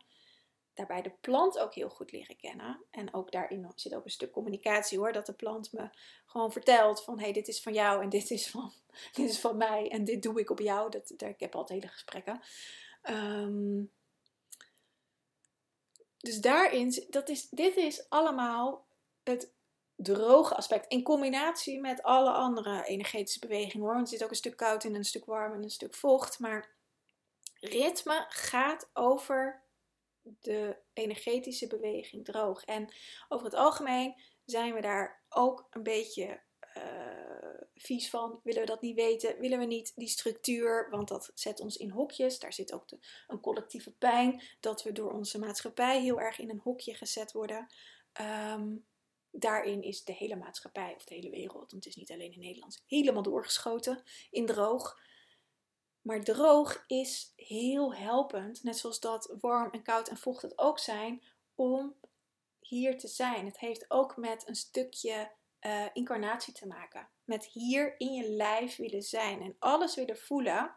Daarbij 0.79 1.03
de 1.03 1.13
plant 1.21 1.59
ook 1.59 1.75
heel 1.75 1.89
goed 1.89 2.13
leren 2.13 2.37
kennen. 2.37 2.85
En 2.91 3.15
ook 3.15 3.33
daarin 3.33 3.73
zit 3.75 3.95
ook 3.95 4.05
een 4.05 4.11
stuk 4.11 4.33
communicatie 4.33 4.99
hoor. 4.99 5.13
Dat 5.13 5.27
de 5.27 5.33
plant 5.33 5.73
me 5.73 5.91
gewoon 6.27 6.53
vertelt 6.53 7.05
van 7.05 7.19
hey, 7.19 7.33
dit 7.33 7.49
is 7.49 7.63
van 7.63 7.73
jou 7.73 8.03
en 8.03 8.09
dit 8.09 8.31
is 8.31 8.51
van, 8.51 8.73
dit 9.17 9.31
is 9.31 9.41
van 9.41 9.57
mij 9.57 9.89
en 9.91 10.05
dit 10.05 10.23
doe 10.23 10.41
ik 10.41 10.51
op 10.51 10.59
jou. 10.59 10.91
Dat, 10.91 11.13
daar, 11.17 11.29
ik 11.29 11.41
heb 11.41 11.55
altijd 11.55 11.81
hele 11.81 11.93
gesprekken. 11.93 12.41
Um, 13.11 13.91
dus 16.19 16.41
daarin, 16.41 17.07
dat 17.11 17.29
is, 17.29 17.49
dit 17.49 17.77
is 17.77 18.09
allemaal 18.09 18.87
het 19.23 19.53
droge 19.97 20.55
aspect. 20.55 20.93
In 20.93 21.03
combinatie 21.03 21.81
met 21.81 22.03
alle 22.03 22.31
andere 22.31 22.85
energetische 22.85 23.39
bewegingen 23.39 23.87
hoor. 23.87 23.95
Want 23.95 24.07
er 24.07 24.13
zit 24.13 24.25
ook 24.25 24.31
een 24.31 24.37
stuk 24.37 24.57
koud 24.57 24.85
in, 24.85 24.95
een 24.95 25.05
stuk 25.05 25.25
warm 25.25 25.53
en 25.53 25.63
een 25.63 25.71
stuk 25.71 25.95
vocht. 25.95 26.39
Maar 26.39 26.71
ritme 27.61 28.27
gaat 28.29 28.91
over 28.93 29.67
de 30.41 30.77
energetische 30.93 31.67
beweging 31.67 32.25
droog. 32.25 32.65
En 32.65 32.95
over 33.29 33.45
het 33.45 33.55
algemeen 33.55 34.15
zijn 34.45 34.75
we 34.75 34.81
daar 34.81 35.25
ook 35.29 35.67
een 35.71 35.83
beetje 35.83 36.41
uh, 36.77 37.39
vies 37.75 38.11
van. 38.11 38.41
Willen 38.43 38.61
we 38.61 38.67
dat 38.67 38.81
niet 38.81 38.97
weten? 38.97 39.41
Willen 39.41 39.59
we 39.59 39.65
niet 39.65 39.93
die 39.97 40.09
structuur? 40.09 40.91
Want 40.91 41.09
dat 41.09 41.31
zet 41.35 41.61
ons 41.61 41.77
in 41.77 41.91
hokjes. 41.91 42.39
Daar 42.39 42.53
zit 42.53 42.73
ook 42.73 42.89
de, 42.89 42.99
een 43.27 43.41
collectieve 43.41 43.91
pijn. 43.91 44.43
Dat 44.61 44.83
we 44.83 44.93
door 44.93 45.13
onze 45.13 45.39
maatschappij 45.39 46.03
heel 46.03 46.21
erg 46.21 46.39
in 46.39 46.51
een 46.51 46.61
hokje 46.65 46.95
gezet 46.95 47.33
worden. 47.33 47.67
Ehm, 48.13 48.77
daarin 49.31 49.83
is 49.83 50.05
de 50.05 50.13
hele 50.13 50.37
maatschappij, 50.37 50.95
of 50.95 51.05
de 51.05 51.15
hele 51.15 51.31
wereld, 51.31 51.71
want 51.71 51.85
het 51.85 51.87
is 51.87 51.97
niet 51.97 52.11
alleen 52.11 52.33
in 52.33 52.41
Nederland, 52.41 52.83
helemaal 52.87 53.23
doorgeschoten 53.23 54.03
in 54.31 54.47
droog. 54.47 55.01
Maar 56.09 56.25
droog 56.25 56.85
is 56.87 57.33
heel 57.37 57.95
helpend, 57.95 58.63
net 58.63 58.79
zoals 58.79 59.01
dat 59.01 59.37
warm 59.41 59.71
en 59.71 59.83
koud 59.83 60.09
en 60.09 60.17
vocht 60.17 60.43
het 60.43 60.59
ook 60.59 60.79
zijn, 60.79 61.23
om 61.55 61.95
hier 62.61 62.99
te 62.99 63.09
zijn. 63.09 63.47
Het 63.47 63.59
heeft 63.59 63.91
ook 63.91 64.17
met 64.17 64.49
een 64.49 64.55
stukje 64.55 65.31
uh, 65.61 65.87
incarnatie 65.93 66.53
te 66.53 66.67
maken. 66.67 67.09
Met 67.25 67.45
hier 67.45 67.95
in 68.01 68.13
je 68.13 68.31
lijf 68.31 68.77
willen 68.77 69.03
zijn 69.03 69.43
en 69.43 69.57
alles 69.59 69.95
willen 69.95 70.19
voelen 70.19 70.77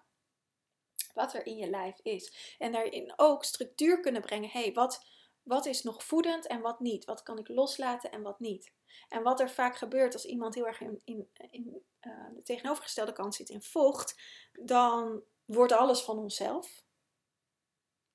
wat 1.14 1.34
er 1.34 1.46
in 1.46 1.58
je 1.58 1.70
lijf 1.70 2.00
is. 2.02 2.56
En 2.58 2.72
daarin 2.72 3.14
ook 3.16 3.44
structuur 3.44 4.00
kunnen 4.00 4.22
brengen. 4.22 4.50
hey, 4.50 4.74
wat, 4.74 5.06
wat 5.44 5.66
is 5.66 5.84
nog 5.84 6.04
voedend 6.04 6.48
en 6.48 6.62
wat 6.62 6.80
niet? 6.80 7.06
Wat 7.06 7.24
kan 7.24 7.38
ik 7.38 7.48
loslaten 7.48 8.12
en 8.12 8.22
wat 8.22 8.40
niet? 8.40 8.74
En 9.10 9.24
wat 9.24 9.40
er 9.40 9.50
vaak 9.50 9.76
gebeurt 9.76 10.14
als 10.14 10.26
iemand 10.26 10.56
heel 10.56 10.68
erg 10.68 10.82
in, 10.82 11.02
in, 11.04 11.84
uh, 12.02 12.28
de 12.36 12.42
tegenovergestelde 12.44 13.14
kant 13.14 13.36
zit 13.36 13.50
in 13.50 13.62
vocht, 13.62 14.22
dan 14.52 15.24
wordt 15.46 15.72
alles 15.72 16.02
van 16.02 16.18
onszelf. 16.18 16.84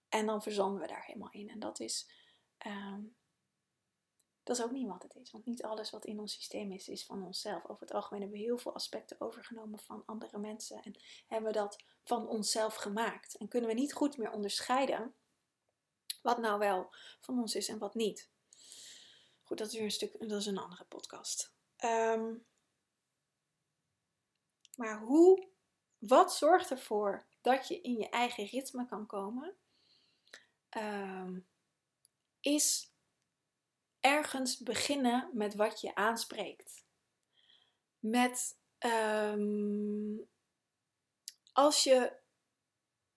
En 0.09 0.27
dan 0.27 0.43
verzanden 0.43 0.81
we 0.81 0.87
daar 0.87 1.05
helemaal 1.05 1.31
in. 1.31 1.49
En 1.49 1.59
dat 1.59 1.81
is 1.81 2.11
um, 2.67 3.17
dat 4.47 4.59
is 4.59 4.65
ook 4.65 4.71
niet 4.71 4.89
wat 4.89 5.03
het 5.03 5.15
is. 5.15 5.31
Want 5.31 5.45
niet 5.45 5.63
alles 5.63 5.91
wat 5.91 6.05
in 6.05 6.19
ons 6.21 6.33
systeem 6.33 6.73
is, 6.73 6.89
is 6.89 7.05
van 7.05 7.25
onszelf. 7.25 7.65
Over 7.65 7.81
het 7.81 7.93
algemeen 7.93 8.21
hebben 8.21 8.39
we 8.39 8.45
heel 8.45 8.59
veel 8.59 8.75
aspecten 8.75 9.21
overgenomen 9.21 9.79
van 9.79 10.03
andere 10.07 10.39
mensen. 10.39 10.83
En 10.83 10.97
hebben 11.27 11.53
we 11.53 11.59
dat 11.59 11.83
van 12.05 12.29
onszelf 12.29 12.75
gemaakt. 12.75 13.37
En 13.37 13.49
kunnen 13.49 13.69
we 13.69 13.75
niet 13.75 13.93
goed 13.93 14.17
meer 14.17 14.31
onderscheiden 14.31 15.15
wat 16.27 16.39
nou 16.39 16.59
wel 16.59 16.95
van 17.21 17.39
ons 17.41 17.55
is 17.55 17.69
en 17.69 17.79
wat 17.79 17.95
niet. 17.95 18.31
Goed, 19.43 19.59
dat 19.59 19.67
is 19.67 19.75
weer 19.75 19.83
een 19.83 19.91
stuk, 19.91 20.29
dat 20.29 20.41
is 20.41 20.47
een 20.47 20.59
andere 20.59 20.85
podcast. 20.85 21.55
Ehm, 21.77 22.35
maar 24.77 25.01
hoe, 25.01 25.49
wat 25.99 26.35
zorgt 26.35 26.71
ervoor 26.71 27.27
dat 27.41 27.69
je 27.69 27.81
in 27.81 27.97
je 27.97 28.09
eigen 28.09 28.45
ritme 28.45 28.87
kan 28.87 29.07
komen? 29.07 29.57
Um, 30.71 31.47
is 32.41 32.93
ergens 34.01 34.59
beginnen 34.59 35.31
met 35.33 35.55
wat 35.55 35.81
je 35.81 35.95
aanspreekt. 35.95 36.85
Met 37.99 38.59
um, 38.79 40.29
als 41.53 41.85
je 41.85 42.17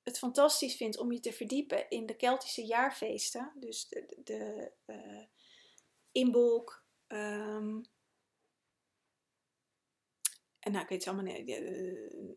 het 0.09 0.17
fantastisch 0.17 0.75
vindt 0.75 0.97
om 0.97 1.11
je 1.11 1.19
te 1.19 1.33
verdiepen 1.33 1.89
in 1.89 2.05
de 2.05 2.15
Keltische 2.15 2.65
jaarfeesten, 2.65 3.51
dus 3.55 3.87
de, 3.87 4.17
de, 4.23 4.71
uh, 4.85 5.23
inbolk, 6.11 6.83
um, 7.07 7.83
en 10.59 10.71
nou, 10.71 10.83
ik 10.83 10.89
weet 10.89 11.05
het 11.05 11.13
allemaal 11.13 11.33
niet, 11.33 11.49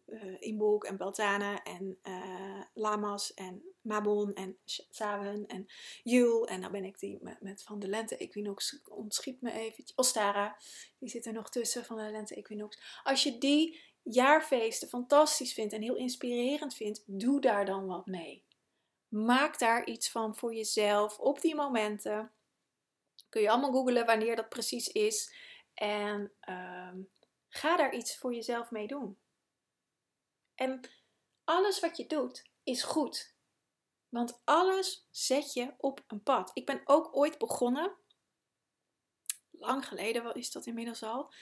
uh, 0.07 0.37
Inbolk 0.39 0.85
en 0.85 0.97
Beltane 0.97 1.61
en 1.63 1.99
uh, 2.03 2.63
Lamas 2.75 3.35
en 3.35 3.63
Mabon 3.81 4.35
en 4.35 4.59
Sawen 4.91 5.47
en 5.47 5.67
Jul. 6.03 6.47
En 6.47 6.61
nou 6.61 6.73
ben 6.73 6.85
ik 6.85 6.99
die 6.99 7.19
met, 7.21 7.41
met 7.41 7.63
van 7.63 7.79
de 7.79 7.89
lente 7.89 8.17
equinox, 8.17 8.81
ontschiet 8.89 9.41
me 9.41 9.53
eventjes. 9.53 9.95
Ostara, 9.95 10.57
die 10.99 11.09
zit 11.09 11.27
er 11.27 11.33
nog 11.33 11.51
tussen 11.51 11.85
van 11.85 11.97
de 11.97 12.11
lente 12.11 12.35
equinox. 12.35 13.01
Als 13.03 13.23
je 13.23 13.39
die 13.39 13.81
jaarfeesten 14.03 14.89
fantastisch 14.89 15.53
vindt 15.53 15.73
en 15.73 15.83
heel 15.83 15.97
inspirerend 15.97 16.75
vindt, 16.75 17.03
doe 17.07 17.41
daar 17.41 17.65
dan 17.65 17.87
wat 17.87 18.07
mee. 18.07 18.45
Maak 19.09 19.59
daar 19.59 19.87
iets 19.87 20.11
van 20.11 20.37
voor 20.37 20.55
jezelf 20.55 21.19
op 21.19 21.41
die 21.41 21.55
momenten. 21.55 22.33
Kun 23.29 23.43
je 23.43 23.51
allemaal 23.51 23.73
googlen 23.73 24.07
wanneer 24.07 24.37
dat 24.37 24.49
precies 24.49 24.89
is. 24.89 25.35
En... 25.75 26.33
Uh, 26.49 26.93
Ga 27.55 27.77
daar 27.77 27.95
iets 27.95 28.17
voor 28.17 28.35
jezelf 28.35 28.71
mee 28.71 28.87
doen. 28.87 29.19
En 30.55 30.81
alles 31.45 31.81
wat 31.81 31.97
je 31.97 32.07
doet 32.07 32.51
is 32.63 32.83
goed. 32.83 33.35
Want 34.09 34.41
alles 34.45 35.07
zet 35.11 35.53
je 35.53 35.75
op 35.77 36.05
een 36.07 36.23
pad. 36.23 36.51
Ik 36.55 36.67
ben 36.67 36.81
ook 36.85 37.17
ooit 37.17 37.39
begonnen, 37.39 37.97
lang 39.51 39.89
geleden 39.89 40.35
is 40.35 40.51
dat 40.51 40.67
inmiddels 40.67 41.03
al, 41.03 41.33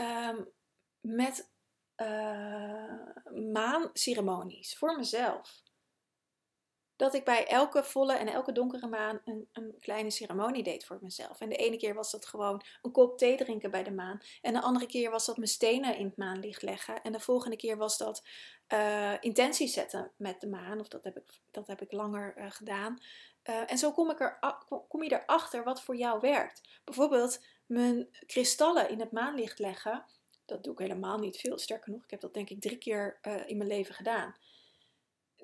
um, 0.00 0.52
met 1.00 1.53
uh, 1.96 3.52
maanceremonies 3.52 4.76
voor 4.78 4.96
mezelf 4.96 5.62
dat 6.96 7.14
ik 7.14 7.24
bij 7.24 7.46
elke 7.46 7.84
volle 7.84 8.14
en 8.14 8.28
elke 8.28 8.52
donkere 8.52 8.86
maan 8.86 9.20
een, 9.24 9.48
een, 9.52 9.76
kleine 9.80 10.10
ceremonie 10.10 10.62
deed 10.62 10.84
voor 10.84 10.98
mezelf. 11.02 11.40
En 11.40 11.48
de 11.48 11.56
ene 11.56 11.76
keer 11.76 11.94
was 11.94 12.10
dat 12.10 12.26
gewoon 12.26 12.62
een 12.82 12.92
kop 12.92 13.18
thee 13.18 13.36
drinken 13.36 13.70
bij 13.70 13.82
de 13.82 13.90
maan. 13.90 14.20
En 14.42 14.52
de 14.52 14.60
andere 14.60 14.86
keer 14.86 15.10
was 15.10 15.26
dat 15.26 15.36
mijn 15.36 15.48
stenen 15.48 15.96
in 15.96 16.06
het 16.06 16.16
maanlicht 16.16 16.62
leggen. 16.62 17.02
En 17.02 17.12
de 17.12 17.20
volgende 17.20 17.56
keer 17.56 17.76
was 17.76 17.98
dat 17.98 18.22
uh, 18.72 19.12
intenties 19.20 19.72
zetten 19.72 20.12
met 20.16 20.40
de 20.40 20.48
maan. 20.48 20.80
Of 20.80 20.88
dat 20.88 21.04
heb 21.04 21.16
ik, 21.16 21.40
dat 21.50 21.66
heb 21.66 21.80
ik 21.80 21.92
langer 21.92 22.34
uh, 22.38 22.50
gedaan. 22.50 22.98
En 23.42 23.78
zo 23.78 23.92
kom, 23.92 24.10
ik 24.10 24.20
er, 24.20 24.38
kom 24.88 25.02
je 25.02 25.12
erachter 25.12 25.64
wat 25.64 25.82
voor 25.82 25.96
jou 25.96 26.20
werkt. 26.20 26.80
Bijvoorbeeld 26.84 27.44
mijn 27.66 28.08
kristallen 28.26 28.88
in 28.90 29.00
het 29.00 29.12
maanlicht 29.12 29.58
leggen. 29.58 30.04
Dat 30.44 30.64
doe 30.64 30.72
ik 30.72 30.78
helemaal 30.78 31.18
niet 31.18 31.36
veel. 31.36 31.58
Sterker 31.58 31.92
nog, 31.92 32.04
ik 32.04 32.10
heb 32.10 32.20
dat 32.20 32.34
denk 32.34 32.50
ik 32.50 32.60
drie 32.60 32.78
keer 32.78 33.18
in 33.46 33.56
mijn 33.56 33.68
leven 33.68 33.94
gedaan 33.94 34.34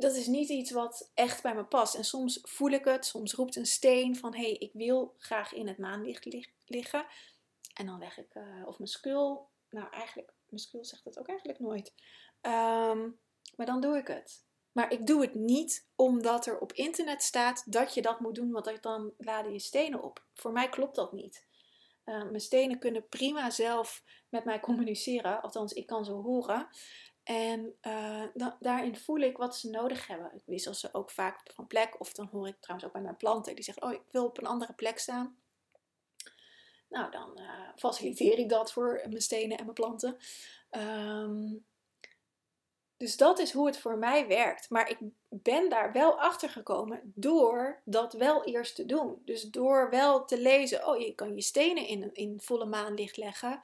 dat 0.00 0.14
is 0.14 0.26
niet 0.26 0.49
iets 0.49 0.71
wat 0.71 1.11
echt 1.14 1.42
bij 1.42 1.54
me 1.54 1.64
past. 1.64 1.95
En 1.95 2.04
soms 2.04 2.38
voel 2.42 2.71
ik 2.71 2.85
het, 2.85 3.07
soms 3.07 3.33
roept 3.33 3.57
een 3.57 3.66
steen 3.66 4.16
van 4.16 4.35
hé, 4.35 4.42
hey, 4.42 4.52
ik 4.52 4.73
wil 4.73 5.14
graag 5.19 5.52
in 5.52 5.69
het 5.69 5.78
maanlicht 5.78 6.49
liggen. 6.66 7.07
En 7.75 7.87
dan 7.87 7.99
leg 7.99 8.19
ik, 8.19 8.35
uh, 8.35 8.66
of 8.66 8.78
mijn 8.78 8.90
skul, 8.90 9.49
nou 9.71 9.90
eigenlijk, 9.90 10.33
mijn 10.49 10.62
skul 10.62 10.85
zegt 10.85 11.04
dat 11.04 11.19
ook 11.19 11.28
eigenlijk 11.28 11.59
nooit. 11.59 11.92
Um, 12.42 13.19
maar 13.57 13.66
dan 13.66 13.80
doe 13.80 13.97
ik 13.97 14.07
het. 14.07 14.45
Maar 14.73 14.92
ik 14.92 15.07
doe 15.07 15.21
het 15.21 15.35
niet 15.35 15.88
omdat 15.95 16.47
er 16.47 16.59
op 16.59 16.73
internet 16.73 17.23
staat 17.23 17.73
dat 17.73 17.95
je 17.95 18.02
dat 18.02 18.21
moet 18.21 18.35
doen, 18.35 18.50
want 18.50 18.83
dan 18.83 19.12
laden 19.19 19.52
je 19.52 19.59
stenen 19.59 20.02
op. 20.02 20.25
Voor 20.35 20.52
mij 20.52 20.69
klopt 20.69 20.95
dat 20.97 21.12
niet. 21.12 21.47
Uh, 22.04 22.23
mijn 22.23 22.40
stenen 22.40 22.78
kunnen 22.78 23.09
prima 23.09 23.50
zelf 23.50 24.02
met 24.30 24.44
mij 24.44 24.60
communiceren, 24.60 25.42
althans 25.42 25.72
ik 25.72 25.87
kan 25.87 26.04
ze 26.04 26.12
horen. 26.12 26.68
En 27.22 27.75
uh, 27.82 28.25
daarin 28.60 28.96
voel 28.96 29.18
ik 29.18 29.37
wat 29.37 29.56
ze 29.56 29.70
nodig 29.70 30.06
hebben. 30.06 30.30
Ik 30.34 30.42
wissel 30.46 30.75
ze 30.75 30.88
ook 30.92 31.10
vaak 31.10 31.40
van 31.54 31.66
plek. 31.66 32.00
Of 32.00 32.12
dan 32.12 32.28
hoor 32.32 32.49
ik 32.49 32.56
trouwens 32.60 32.88
ook 32.88 32.94
bij 32.94 33.02
mijn 33.02 33.16
planten. 33.16 33.54
Die 33.54 33.64
zeggen, 33.64 33.82
oh 33.82 33.92
ik 33.92 34.02
wil 34.10 34.25
op 34.25 34.38
een 34.38 34.46
andere 34.46 34.72
plek 34.72 34.99
staan. 34.99 35.37
Nou, 36.88 37.10
dan 37.10 37.40
uh, 37.40 37.68
faciliteer 37.76 38.38
ik 38.38 38.49
dat 38.49 38.72
voor 38.72 39.00
mijn 39.08 39.22
stenen 39.22 39.58
en 39.58 39.64
mijn 39.64 39.75
planten. 39.75 40.16
Um, 40.70 41.64
dus 42.96 43.16
dat 43.16 43.38
is 43.38 43.52
hoe 43.52 43.66
het 43.66 43.78
voor 43.78 43.99
mij 43.99 44.26
werkt. 44.26 44.70
Maar 44.70 44.90
ik 44.90 44.99
ben 45.28 45.68
daar 45.68 45.92
wel 45.92 46.20
achter 46.20 46.49
gekomen 46.49 47.12
door 47.14 47.82
dat 47.84 48.12
wel 48.12 48.44
eerst 48.44 48.75
te 48.75 48.87
doen. 48.87 49.22
Dus 49.25 49.42
door 49.42 49.90
wel 49.90 50.25
te 50.25 50.40
lezen, 50.40 50.87
oh 50.87 50.99
je 51.00 51.14
kan 51.14 51.34
je 51.34 51.42
stenen 51.42 51.87
in, 51.87 52.14
in 52.14 52.40
volle 52.40 52.66
maanlicht 52.66 53.16
leggen 53.16 53.60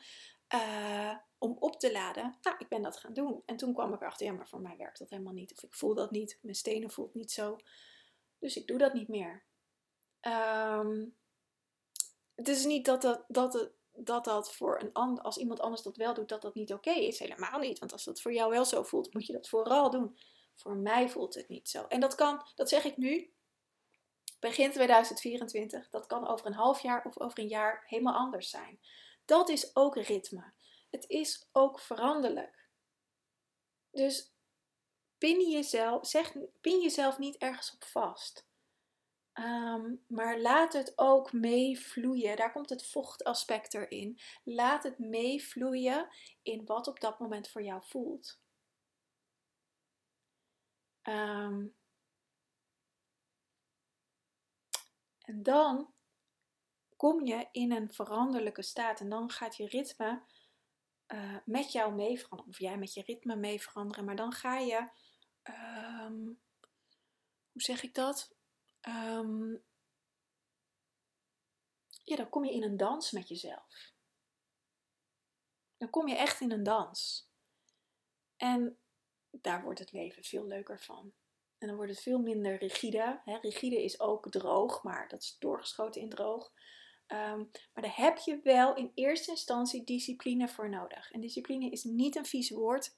uh, 0.54 1.16
om 1.38 1.56
op 1.58 1.80
te 1.80 1.92
laden. 1.92 2.36
Nou, 2.42 2.56
ik 2.58 2.68
ben 2.68 2.82
dat 2.82 2.96
gaan 2.96 3.12
doen. 3.12 3.42
En 3.46 3.56
toen 3.56 3.74
kwam 3.74 3.94
ik 3.94 4.00
erachter, 4.00 4.26
ja, 4.26 4.32
maar 4.32 4.48
voor 4.48 4.60
mij 4.60 4.76
werkt 4.76 4.98
dat 4.98 5.10
helemaal 5.10 5.32
niet. 5.32 5.52
Of 5.52 5.62
ik 5.62 5.74
voel 5.74 5.94
dat 5.94 6.10
niet, 6.10 6.38
mijn 6.42 6.54
stenen 6.54 6.90
voelt 6.90 7.14
niet 7.14 7.32
zo. 7.32 7.56
Dus 8.38 8.56
ik 8.56 8.66
doe 8.66 8.78
dat 8.78 8.92
niet 8.92 9.08
meer. 9.08 9.44
Um, 10.20 11.16
het 12.34 12.48
is 12.48 12.64
niet 12.64 12.84
dat, 12.84 13.02
dat, 13.02 13.24
dat 13.28 13.72
dat 13.96 14.24
dat 14.24 14.54
voor 14.54 14.80
een 14.80 14.92
ander, 14.92 15.24
als 15.24 15.36
iemand 15.36 15.60
anders 15.60 15.82
dat 15.82 15.96
wel 15.96 16.14
doet, 16.14 16.28
dat 16.28 16.42
dat 16.42 16.54
niet 16.54 16.72
oké 16.72 16.90
is. 16.90 17.18
Helemaal 17.18 17.58
niet. 17.58 17.78
Want 17.78 17.92
als 17.92 18.04
dat 18.04 18.20
voor 18.20 18.32
jou 18.32 18.50
wel 18.50 18.64
zo 18.64 18.82
voelt, 18.82 19.14
moet 19.14 19.26
je 19.26 19.32
dat 19.32 19.48
vooral 19.48 19.90
doen. 19.90 20.18
Voor 20.54 20.76
mij 20.76 21.08
voelt 21.08 21.34
het 21.34 21.48
niet 21.48 21.68
zo. 21.68 21.84
En 21.88 22.00
dat 22.00 22.14
kan, 22.14 22.46
dat 22.54 22.68
zeg 22.68 22.84
ik 22.84 22.96
nu, 22.96 23.32
begin 24.40 24.70
2024. 24.70 25.88
Dat 25.88 26.06
kan 26.06 26.26
over 26.26 26.46
een 26.46 26.52
half 26.52 26.80
jaar 26.80 27.04
of 27.04 27.18
over 27.18 27.38
een 27.38 27.48
jaar 27.48 27.84
helemaal 27.86 28.14
anders 28.14 28.50
zijn. 28.50 28.80
Dat 29.26 29.48
is 29.48 29.76
ook 29.76 29.96
ritme. 29.96 30.52
Het 30.90 31.08
is 31.08 31.48
ook 31.52 31.80
veranderlijk. 31.80 32.68
Dus 33.90 34.34
pin 35.18 35.50
jezelf, 35.50 36.06
zeg, 36.06 36.32
pin 36.60 36.80
jezelf 36.80 37.18
niet 37.18 37.36
ergens 37.36 37.72
op 37.74 37.84
vast. 37.84 38.46
Ehm, 39.32 39.94
maar 40.06 40.40
laat 40.40 40.72
het 40.72 40.92
ook 40.96 41.32
meevloeien. 41.32 42.36
Daar 42.36 42.52
komt 42.52 42.70
het 42.70 42.86
vochtaspect 42.86 43.74
erin. 43.74 44.20
Laat 44.44 44.82
het 44.82 44.98
meevloeien 44.98 46.08
in 46.42 46.64
wat 46.64 46.86
op 46.86 47.00
dat 47.00 47.18
moment 47.18 47.48
voor 47.48 47.62
jou 47.62 47.82
voelt. 47.84 48.40
Um, 51.02 51.76
en 55.18 55.42
dan 55.42 55.94
kom 56.96 57.24
je 57.24 57.48
in 57.52 57.72
een 57.72 57.92
veranderlijke 57.92 58.62
staat. 58.62 59.00
En 59.00 59.08
dan 59.08 59.30
gaat 59.30 59.56
je 59.56 59.66
ritme 59.66 60.22
uh, 61.08 61.36
met 61.44 61.72
jou 61.72 61.94
mee 61.94 62.18
veranderen. 62.18 62.52
Of 62.52 62.58
jij 62.58 62.78
met 62.78 62.94
je 62.94 63.02
ritme 63.02 63.36
mee 63.36 63.62
veranderen. 63.62 64.04
Maar 64.04 64.16
dan 64.16 64.32
ga 64.32 64.58
je. 64.58 64.88
Um, 65.42 66.40
hoe 67.52 67.62
zeg 67.62 67.82
ik 67.82 67.94
dat? 67.94 68.34
Um, 68.88 69.64
ja, 72.04 72.16
dan 72.16 72.28
kom 72.28 72.44
je 72.44 72.52
in 72.52 72.62
een 72.62 72.76
dans 72.76 73.10
met 73.10 73.28
jezelf. 73.28 73.94
Dan 75.76 75.90
kom 75.90 76.08
je 76.08 76.16
echt 76.16 76.40
in 76.40 76.52
een 76.52 76.62
dans. 76.62 77.28
En 78.36 78.78
daar 79.30 79.62
wordt 79.62 79.78
het 79.78 79.92
leven 79.92 80.24
veel 80.24 80.46
leuker 80.46 80.80
van. 80.80 81.12
En 81.58 81.66
dan 81.66 81.76
wordt 81.76 81.92
het 81.92 82.02
veel 82.02 82.18
minder 82.18 82.56
rigide. 82.56 83.20
Hè, 83.24 83.38
rigide 83.38 83.84
is 83.84 84.00
ook 84.00 84.30
droog, 84.30 84.82
maar 84.82 85.08
dat 85.08 85.22
is 85.22 85.36
doorgeschoten 85.38 86.00
in 86.00 86.08
droog. 86.08 86.52
Um, 87.08 87.50
maar 87.74 87.82
daar 87.82 87.96
heb 87.96 88.18
je 88.18 88.40
wel 88.42 88.74
in 88.74 88.92
eerste 88.94 89.30
instantie 89.30 89.84
discipline 89.84 90.48
voor 90.48 90.68
nodig. 90.68 91.10
En 91.10 91.20
discipline 91.20 91.70
is 91.70 91.84
niet 91.84 92.16
een 92.16 92.26
vies 92.26 92.50
woord. 92.50 92.96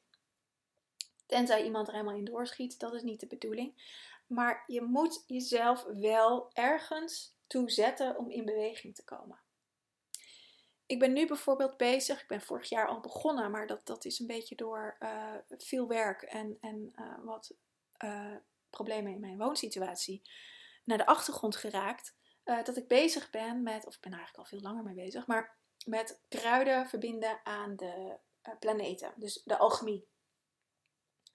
Tenzij 1.27 1.65
iemand 1.65 1.87
er 1.87 1.93
helemaal 1.93 2.17
in 2.17 2.25
doorschiet, 2.25 2.79
dat 2.79 2.95
is 2.95 3.03
niet 3.03 3.21
de 3.21 3.27
bedoeling. 3.27 3.97
Maar 4.27 4.65
je 4.67 4.83
moet 4.83 5.25
jezelf 5.27 5.83
wel 5.83 6.51
ergens 6.53 7.35
toe 7.47 7.71
zetten 7.71 8.17
om 8.17 8.31
in 8.31 8.45
beweging 8.45 8.95
te 8.95 9.05
komen. 9.05 9.39
Ik 10.87 10.99
ben 10.99 11.13
nu 11.13 11.27
bijvoorbeeld 11.27 11.77
bezig, 11.77 12.21
ik 12.21 12.29
ben 12.29 12.41
vorig 12.41 12.69
jaar 12.69 12.89
al 12.89 13.01
begonnen, 13.01 13.51
maar 13.51 13.67
dat, 13.67 13.87
dat 13.87 14.05
is 14.05 14.19
een 14.19 14.27
beetje 14.27 14.55
door 14.55 14.97
uh, 15.01 15.35
veel 15.49 15.89
werk 15.89 16.23
en, 16.23 16.57
en 16.61 16.93
uh, 16.97 17.25
wat 17.25 17.55
uh, 18.05 18.37
problemen 18.71 19.13
in 19.13 19.21
mijn 19.21 19.39
woonsituatie 19.39 20.23
naar 20.85 20.99
de 20.99 21.07
achtergrond 21.07 21.57
geraakt. 21.57 22.15
Dat 22.57 22.77
ik 22.77 22.89
bezig 22.89 23.31
ben 23.31 23.63
met, 23.63 23.87
of 23.87 23.95
ik 23.95 24.01
ben 24.01 24.13
eigenlijk 24.13 24.39
al 24.39 24.59
veel 24.59 24.69
langer 24.69 24.85
mee 24.85 24.95
bezig, 24.95 25.27
maar 25.27 25.57
met 25.85 26.21
kruiden 26.29 26.89
verbinden 26.89 27.41
aan 27.45 27.77
de 27.77 28.17
planeten. 28.59 29.13
Dus 29.17 29.43
de 29.45 29.59
alchemie. 29.59 30.07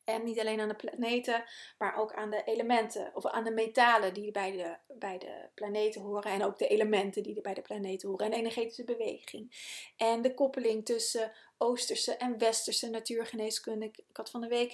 En 0.03 0.23
niet 0.23 0.39
alleen 0.39 0.59
aan 0.59 0.67
de 0.67 0.75
planeten, 0.75 1.43
maar 1.77 1.95
ook 1.95 2.13
aan 2.13 2.29
de 2.29 2.43
elementen 2.43 3.11
of 3.15 3.25
aan 3.25 3.43
de 3.43 3.51
metalen 3.51 4.13
die 4.13 4.31
bij 4.31 4.51
de, 4.51 4.77
bij 4.97 5.17
de 5.17 5.49
planeten 5.53 6.01
horen. 6.01 6.31
En 6.31 6.43
ook 6.43 6.57
de 6.57 6.67
elementen 6.67 7.23
die 7.23 7.41
bij 7.41 7.53
de 7.53 7.61
planeten 7.61 8.09
horen. 8.09 8.25
En 8.25 8.33
energetische 8.33 8.83
beweging. 8.83 9.55
En 9.97 10.21
de 10.21 10.33
koppeling 10.33 10.85
tussen 10.85 11.31
Oosterse 11.57 12.15
en 12.15 12.37
Westerse 12.37 12.89
natuurgeneeskunde. 12.89 13.85
Ik, 13.85 14.03
had 14.13 14.29
van 14.29 14.41
de 14.41 14.47
week, 14.47 14.71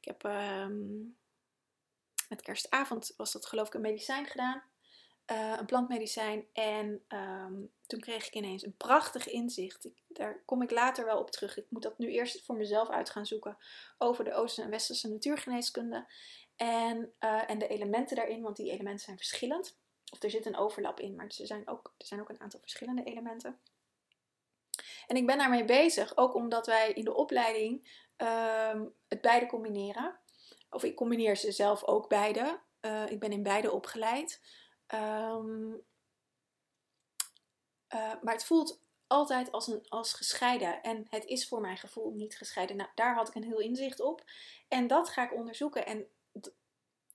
ik 0.00 0.04
heb 0.04 0.22
um, 0.22 1.16
met 2.28 2.42
kerstavond 2.42 3.14
was 3.16 3.32
dat 3.32 3.46
geloof 3.46 3.66
ik 3.66 3.74
een 3.74 3.80
medicijn 3.80 4.26
gedaan. 4.26 4.62
Uh, 5.32 5.54
een 5.58 5.66
plantmedicijn. 5.66 6.46
En 6.52 7.04
um, 7.08 7.72
toen 7.86 8.00
kreeg 8.00 8.26
ik 8.26 8.34
ineens 8.34 8.64
een 8.64 8.76
prachtig 8.76 9.28
inzicht. 9.28 9.88
Daar 10.08 10.42
kom 10.44 10.62
ik 10.62 10.70
later 10.70 11.04
wel 11.04 11.18
op 11.18 11.30
terug. 11.30 11.58
Ik 11.58 11.66
moet 11.68 11.82
dat 11.82 11.98
nu 11.98 12.12
eerst 12.12 12.44
voor 12.44 12.56
mezelf 12.56 12.88
uit 12.88 13.10
gaan 13.10 13.26
zoeken 13.26 13.58
over 13.98 14.24
de 14.24 14.34
Oosten- 14.34 14.64
en 14.64 14.70
Westerse 14.70 15.08
natuurgeneeskunde. 15.08 16.06
En, 16.56 17.12
uh, 17.20 17.50
en 17.50 17.58
de 17.58 17.68
elementen 17.68 18.16
daarin, 18.16 18.42
want 18.42 18.56
die 18.56 18.70
elementen 18.70 19.04
zijn 19.04 19.16
verschillend. 19.16 19.76
Of 20.12 20.22
er 20.22 20.30
zit 20.30 20.46
een 20.46 20.56
overlap 20.56 21.00
in, 21.00 21.14
maar 21.14 21.26
er 21.26 21.46
zijn 21.46 21.68
ook, 21.68 21.94
er 21.98 22.06
zijn 22.06 22.20
ook 22.20 22.28
een 22.28 22.40
aantal 22.40 22.60
verschillende 22.60 23.02
elementen. 23.02 23.60
En 25.06 25.16
ik 25.16 25.26
ben 25.26 25.38
daarmee 25.38 25.64
bezig, 25.64 26.16
ook 26.16 26.34
omdat 26.34 26.66
wij 26.66 26.92
in 26.92 27.04
de 27.04 27.14
opleiding 27.14 28.02
um, 28.16 28.94
het 29.08 29.20
beide 29.20 29.46
combineren. 29.46 30.18
Of 30.70 30.84
ik 30.84 30.96
combineer 30.96 31.36
ze 31.36 31.52
zelf 31.52 31.84
ook 31.84 32.08
beide. 32.08 32.60
Uh, 32.80 33.10
ik 33.10 33.20
ben 33.20 33.32
in 33.32 33.42
beide 33.42 33.72
opgeleid. 33.72 34.40
Um, 34.94 35.86
uh, 37.94 38.14
maar 38.22 38.34
het 38.34 38.44
voelt 38.44 38.80
altijd 39.06 39.52
als, 39.52 39.66
een, 39.66 39.88
als 39.88 40.12
gescheiden. 40.12 40.82
En 40.82 41.06
het 41.08 41.24
is 41.24 41.48
voor 41.48 41.60
mijn 41.60 41.76
gevoel 41.76 42.12
niet 42.12 42.36
gescheiden. 42.36 42.76
Nou, 42.76 42.90
daar 42.94 43.14
had 43.14 43.28
ik 43.28 43.34
een 43.34 43.44
heel 43.44 43.60
inzicht 43.60 44.00
op. 44.00 44.24
En 44.68 44.86
dat 44.86 45.08
ga 45.08 45.24
ik 45.24 45.34
onderzoeken. 45.34 45.86
En 45.86 46.06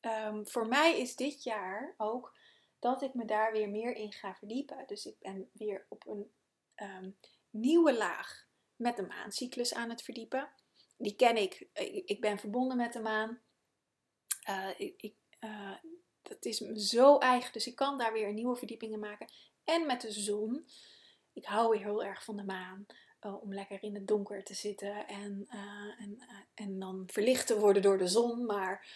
um, 0.01 0.47
voor 0.47 0.67
mij 0.67 0.99
is 0.99 1.15
dit 1.15 1.43
jaar 1.43 1.93
ook 1.97 2.37
dat 2.79 3.01
ik 3.01 3.13
me 3.13 3.25
daar 3.25 3.51
weer 3.51 3.69
meer 3.69 3.95
in 3.95 4.13
ga 4.13 4.35
verdiepen. 4.35 4.83
Dus 4.87 5.05
ik 5.05 5.15
ben 5.19 5.49
weer 5.53 5.85
op 5.89 6.07
een 6.07 6.31
um, 6.75 7.17
nieuwe 7.49 7.97
laag 7.97 8.47
met 8.75 8.95
de 8.95 9.05
maancyclus 9.07 9.73
aan 9.73 9.89
het 9.89 10.01
verdiepen. 10.01 10.49
Die 10.97 11.15
ken 11.15 11.37
ik. 11.37 11.67
Ik, 12.05 12.21
ben 12.21 12.39
verbonden 12.39 12.77
met 12.77 12.93
de 12.93 12.99
maan. 12.99 13.41
Uh, 14.49 14.79
ik, 14.79 15.15
uh, 15.39 15.75
dat 16.23 16.45
is 16.45 16.59
me 16.59 16.79
zo 16.79 17.17
eigen. 17.17 17.53
Dus 17.53 17.67
ik 17.67 17.75
kan 17.75 17.97
daar 17.97 18.13
weer 18.13 18.33
nieuwe 18.33 18.55
verdiepingen 18.55 18.99
maken. 18.99 19.27
En 19.63 19.85
met 19.85 20.01
de 20.01 20.11
zon. 20.11 20.67
Ik 21.33 21.45
hou 21.45 21.69
weer 21.69 21.83
heel 21.83 22.03
erg 22.03 22.23
van 22.23 22.35
de 22.35 22.43
maan. 22.43 22.85
Uh, 23.21 23.41
om 23.41 23.53
lekker 23.53 23.83
in 23.83 23.95
het 23.95 24.07
donker 24.07 24.43
te 24.43 24.53
zitten 24.53 25.07
en, 25.07 25.47
uh, 25.49 26.01
en, 26.01 26.15
uh, 26.19 26.37
en 26.53 26.79
dan 26.79 27.03
verlicht 27.07 27.47
te 27.47 27.59
worden 27.59 27.81
door 27.81 27.97
de 27.97 28.07
zon. 28.07 28.45
Maar 28.45 28.87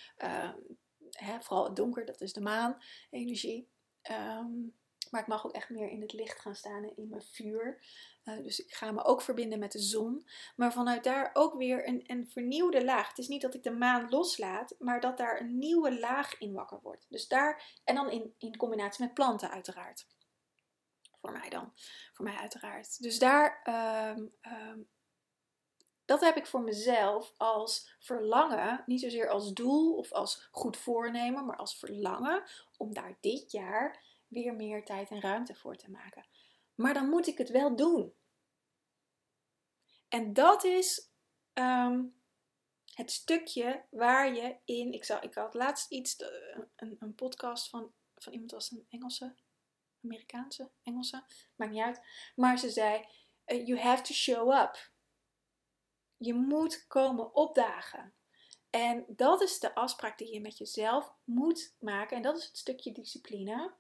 hè, 1.10 1.40
vooral 1.42 1.66
het 1.66 1.76
donker, 1.76 2.06
dat 2.06 2.22
is 2.22 2.34
de 2.34 2.42
maan 2.42 2.78
energie. 3.10 3.70
Um, 4.12 4.76
maar 5.12 5.22
ik 5.22 5.28
mag 5.28 5.46
ook 5.46 5.54
echt 5.54 5.70
meer 5.70 5.90
in 5.90 6.02
het 6.02 6.14
licht 6.14 6.40
gaan 6.40 6.56
staan 6.56 6.84
en 6.84 6.98
in 6.98 7.10
mijn 7.10 7.22
vuur. 7.22 7.84
Uh, 8.26 8.44
dus 8.44 8.60
ik 8.60 8.74
ga 8.74 8.92
me 8.92 9.04
ook 9.04 9.22
verbinden 9.22 9.60
met 9.60 9.72
de 9.72 9.80
zon. 9.80 10.28
Maar 10.56 10.74
vanuit 10.74 11.04
daar 11.04 11.30
ook 11.34 11.54
weer 11.54 11.88
een, 11.88 12.04
een 12.08 12.30
vernieuwde 12.30 12.86
laag. 12.86 13.08
Het 13.08 13.18
is 13.18 13.28
niet 13.28 13.42
dat 13.42 13.54
ik 13.54 13.64
de 13.64 13.72
maan 13.72 14.10
loslaat, 14.10 14.76
maar 14.80 15.00
dat 15.00 15.18
daar 15.18 15.42
een 15.42 15.58
nieuwe 15.58 16.00
laag 16.00 16.38
in 16.38 16.54
wakker 16.54 16.80
wordt. 16.82 17.06
Dus 17.10 17.28
daar, 17.28 17.80
en 17.84 17.96
dan 17.96 18.10
in, 18.10 18.34
in 18.38 18.58
combinatie 18.58 19.06
met 19.06 19.14
planten 19.14 19.50
uiteraard. 19.50 20.08
Voor 21.22 21.32
mij 21.32 21.50
dan. 21.50 21.72
Voor 22.14 22.26
mij 22.26 22.36
uiteraard. 22.36 23.02
Dus 23.02 23.20
daar, 23.20 23.62
um, 24.16 24.34
um, 24.42 24.88
dat 26.06 26.22
heb 26.22 26.36
ik 26.36 26.48
voor 26.48 26.62
mezelf 26.62 27.34
als 27.38 27.96
verlangen. 28.00 28.84
Niet 28.86 29.02
zozeer 29.02 29.30
als 29.30 29.54
doel 29.54 29.96
of 29.96 30.12
als 30.12 30.48
goed 30.52 30.78
voornemen, 30.78 31.46
maar 31.46 31.58
als 31.58 31.78
verlangen. 31.78 32.44
Om 32.78 32.94
daar 32.94 33.18
dit 33.20 33.52
jaar 33.52 34.07
weer 34.28 34.56
meer 34.56 34.86
tijd 34.86 35.10
en 35.10 35.22
ruimte 35.22 35.56
voor 35.56 35.76
te 35.76 35.92
maken. 35.92 36.28
Maar 36.76 36.94
dan 36.94 37.10
moet 37.10 37.28
ik 37.28 37.38
het 37.38 37.50
wel 37.50 37.76
doen. 37.76 38.14
En 40.08 40.34
dat 40.34 40.64
is 40.64 41.12
um, 41.54 42.22
het 42.94 43.12
stukje 43.12 43.86
waar 43.90 44.36
je 44.36 44.58
in. 44.66 44.92
Ik, 44.94 45.04
zal, 45.04 45.24
ik 45.24 45.34
had 45.34 45.54
laatst 45.54 45.92
iets, 45.92 46.20
uh, 46.20 46.28
een, 46.76 46.96
een 47.00 47.16
podcast 47.16 47.70
van, 47.70 47.94
van 48.16 48.34
iemand 48.34 48.54
als 48.54 48.72
een 48.72 48.86
Engelse, 48.90 49.36
Amerikaanse, 50.04 50.72
Engelse, 50.84 51.24
maakt 51.56 51.72
niet 51.72 51.82
uit. 51.84 52.02
Maar 52.36 52.58
ze 52.58 52.70
zei: 52.70 53.06
uh, 53.46 53.68
You 53.68 53.80
have 53.80 54.04
to 54.04 54.14
show 54.14 54.52
up. 54.62 54.92
Je 56.18 56.34
moet 56.34 56.88
komen 56.88 57.36
opdagen. 57.36 58.14
En 58.70 59.06
dat 59.08 59.42
is 59.42 59.60
de 59.60 59.76
afspraak 59.76 60.18
die 60.18 60.34
je 60.34 60.42
met 60.42 60.58
jezelf 60.58 61.14
moet 61.24 61.76
maken. 61.80 62.18
En 62.18 62.24
dat 62.24 62.38
is 62.38 62.46
het 62.46 62.58
stukje 62.58 62.92
discipline. 62.92 63.74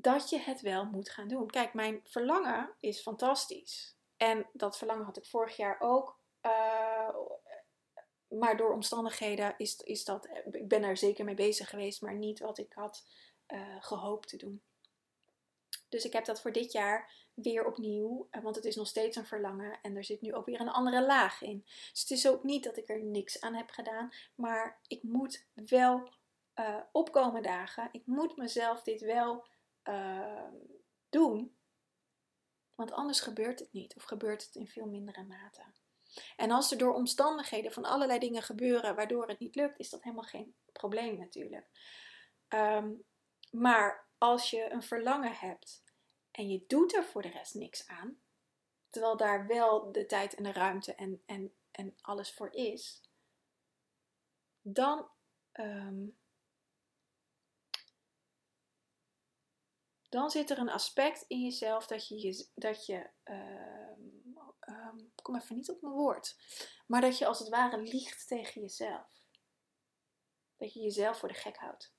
Dat 0.00 0.30
je 0.30 0.38
het 0.38 0.60
wel 0.60 0.84
moet 0.84 1.10
gaan 1.10 1.28
doen. 1.28 1.50
Kijk, 1.50 1.74
mijn 1.74 2.00
verlangen 2.04 2.70
is 2.80 3.00
fantastisch. 3.00 3.96
En 4.16 4.46
dat 4.52 4.78
verlangen 4.78 5.04
had 5.04 5.16
ik 5.16 5.26
vorig 5.26 5.56
jaar 5.56 5.80
ook. 5.80 6.18
Uh, 6.42 7.08
maar 8.28 8.56
door 8.56 8.72
omstandigheden 8.72 9.54
is, 9.56 9.76
is 9.76 10.04
dat. 10.04 10.28
Ik 10.50 10.68
ben 10.68 10.82
daar 10.82 10.96
zeker 10.96 11.24
mee 11.24 11.34
bezig 11.34 11.68
geweest, 11.70 12.02
maar 12.02 12.14
niet 12.14 12.38
wat 12.38 12.58
ik 12.58 12.72
had 12.72 13.06
uh, 13.48 13.76
gehoopt 13.80 14.28
te 14.28 14.36
doen. 14.36 14.62
Dus 15.88 16.04
ik 16.04 16.12
heb 16.12 16.24
dat 16.24 16.40
voor 16.40 16.52
dit 16.52 16.72
jaar 16.72 17.12
weer 17.34 17.66
opnieuw, 17.66 18.28
want 18.42 18.56
het 18.56 18.64
is 18.64 18.76
nog 18.76 18.86
steeds 18.86 19.16
een 19.16 19.26
verlangen 19.26 19.78
en 19.82 19.96
er 19.96 20.04
zit 20.04 20.20
nu 20.20 20.34
ook 20.34 20.46
weer 20.46 20.60
een 20.60 20.68
andere 20.68 21.06
laag 21.06 21.42
in. 21.42 21.64
Dus 21.90 22.00
het 22.00 22.10
is 22.10 22.28
ook 22.28 22.42
niet 22.42 22.64
dat 22.64 22.76
ik 22.76 22.88
er 22.88 23.04
niks 23.04 23.40
aan 23.40 23.54
heb 23.54 23.70
gedaan, 23.70 24.12
maar 24.34 24.78
ik 24.86 25.02
moet 25.02 25.46
wel 25.54 26.08
uh, 26.54 26.76
opkomen 26.92 27.42
dagen. 27.42 27.88
Ik 27.92 28.06
moet 28.06 28.36
mezelf 28.36 28.82
dit 28.82 29.00
wel 29.00 29.46
uh, 29.88 30.50
doen, 31.08 31.56
want 32.74 32.92
anders 32.92 33.20
gebeurt 33.20 33.58
het 33.58 33.72
niet 33.72 33.96
of 33.96 34.02
gebeurt 34.02 34.44
het 34.44 34.54
in 34.54 34.68
veel 34.68 34.86
mindere 34.86 35.24
mate. 35.24 35.62
En 36.36 36.50
als 36.50 36.70
er 36.70 36.78
door 36.78 36.94
omstandigheden 36.94 37.72
van 37.72 37.84
allerlei 37.84 38.18
dingen 38.18 38.42
gebeuren 38.42 38.94
waardoor 38.94 39.28
het 39.28 39.38
niet 39.38 39.54
lukt, 39.54 39.78
is 39.78 39.90
dat 39.90 40.02
helemaal 40.02 40.24
geen 40.24 40.54
probleem 40.72 41.18
natuurlijk. 41.18 41.66
Um, 42.48 43.04
maar 43.50 44.08
als 44.18 44.50
je 44.50 44.70
een 44.70 44.82
verlangen 44.82 45.32
hebt 45.32 45.82
en 46.30 46.48
je 46.48 46.64
doet 46.66 46.94
er 46.94 47.04
voor 47.04 47.22
de 47.22 47.28
rest 47.28 47.54
niks 47.54 47.86
aan, 47.86 48.20
terwijl 48.90 49.16
daar 49.16 49.46
wel 49.46 49.92
de 49.92 50.06
tijd 50.06 50.34
en 50.34 50.42
de 50.42 50.52
ruimte 50.52 50.94
en, 50.94 51.22
en, 51.26 51.54
en 51.70 51.94
alles 52.00 52.34
voor 52.34 52.52
is, 52.52 53.10
dan, 54.60 55.08
um, 55.52 56.18
dan 60.08 60.30
zit 60.30 60.50
er 60.50 60.58
een 60.58 60.70
aspect 60.70 61.24
in 61.26 61.42
jezelf 61.42 61.86
dat 61.86 62.08
je, 62.08 62.48
dat 62.54 62.86
je 62.86 63.10
um, 63.24 64.36
um, 64.68 65.12
kom 65.22 65.36
even 65.36 65.56
niet 65.56 65.70
op 65.70 65.82
mijn 65.82 65.94
woord, 65.94 66.36
maar 66.86 67.00
dat 67.00 67.18
je 67.18 67.26
als 67.26 67.38
het 67.38 67.48
ware 67.48 67.82
liegt 67.82 68.28
tegen 68.28 68.60
jezelf. 68.60 69.22
Dat 70.56 70.72
je 70.72 70.80
jezelf 70.80 71.18
voor 71.18 71.28
de 71.28 71.34
gek 71.34 71.56
houdt. 71.56 71.94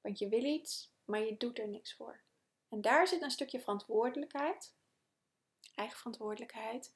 Want 0.00 0.18
je 0.18 0.28
wil 0.28 0.44
iets, 0.44 0.92
maar 1.04 1.20
je 1.20 1.36
doet 1.36 1.58
er 1.58 1.68
niks 1.68 1.94
voor. 1.94 2.22
En 2.68 2.80
daar 2.80 3.08
zit 3.08 3.22
een 3.22 3.30
stukje 3.30 3.60
verantwoordelijkheid, 3.60 4.76
eigen 5.74 5.98
verantwoordelijkheid, 5.98 6.94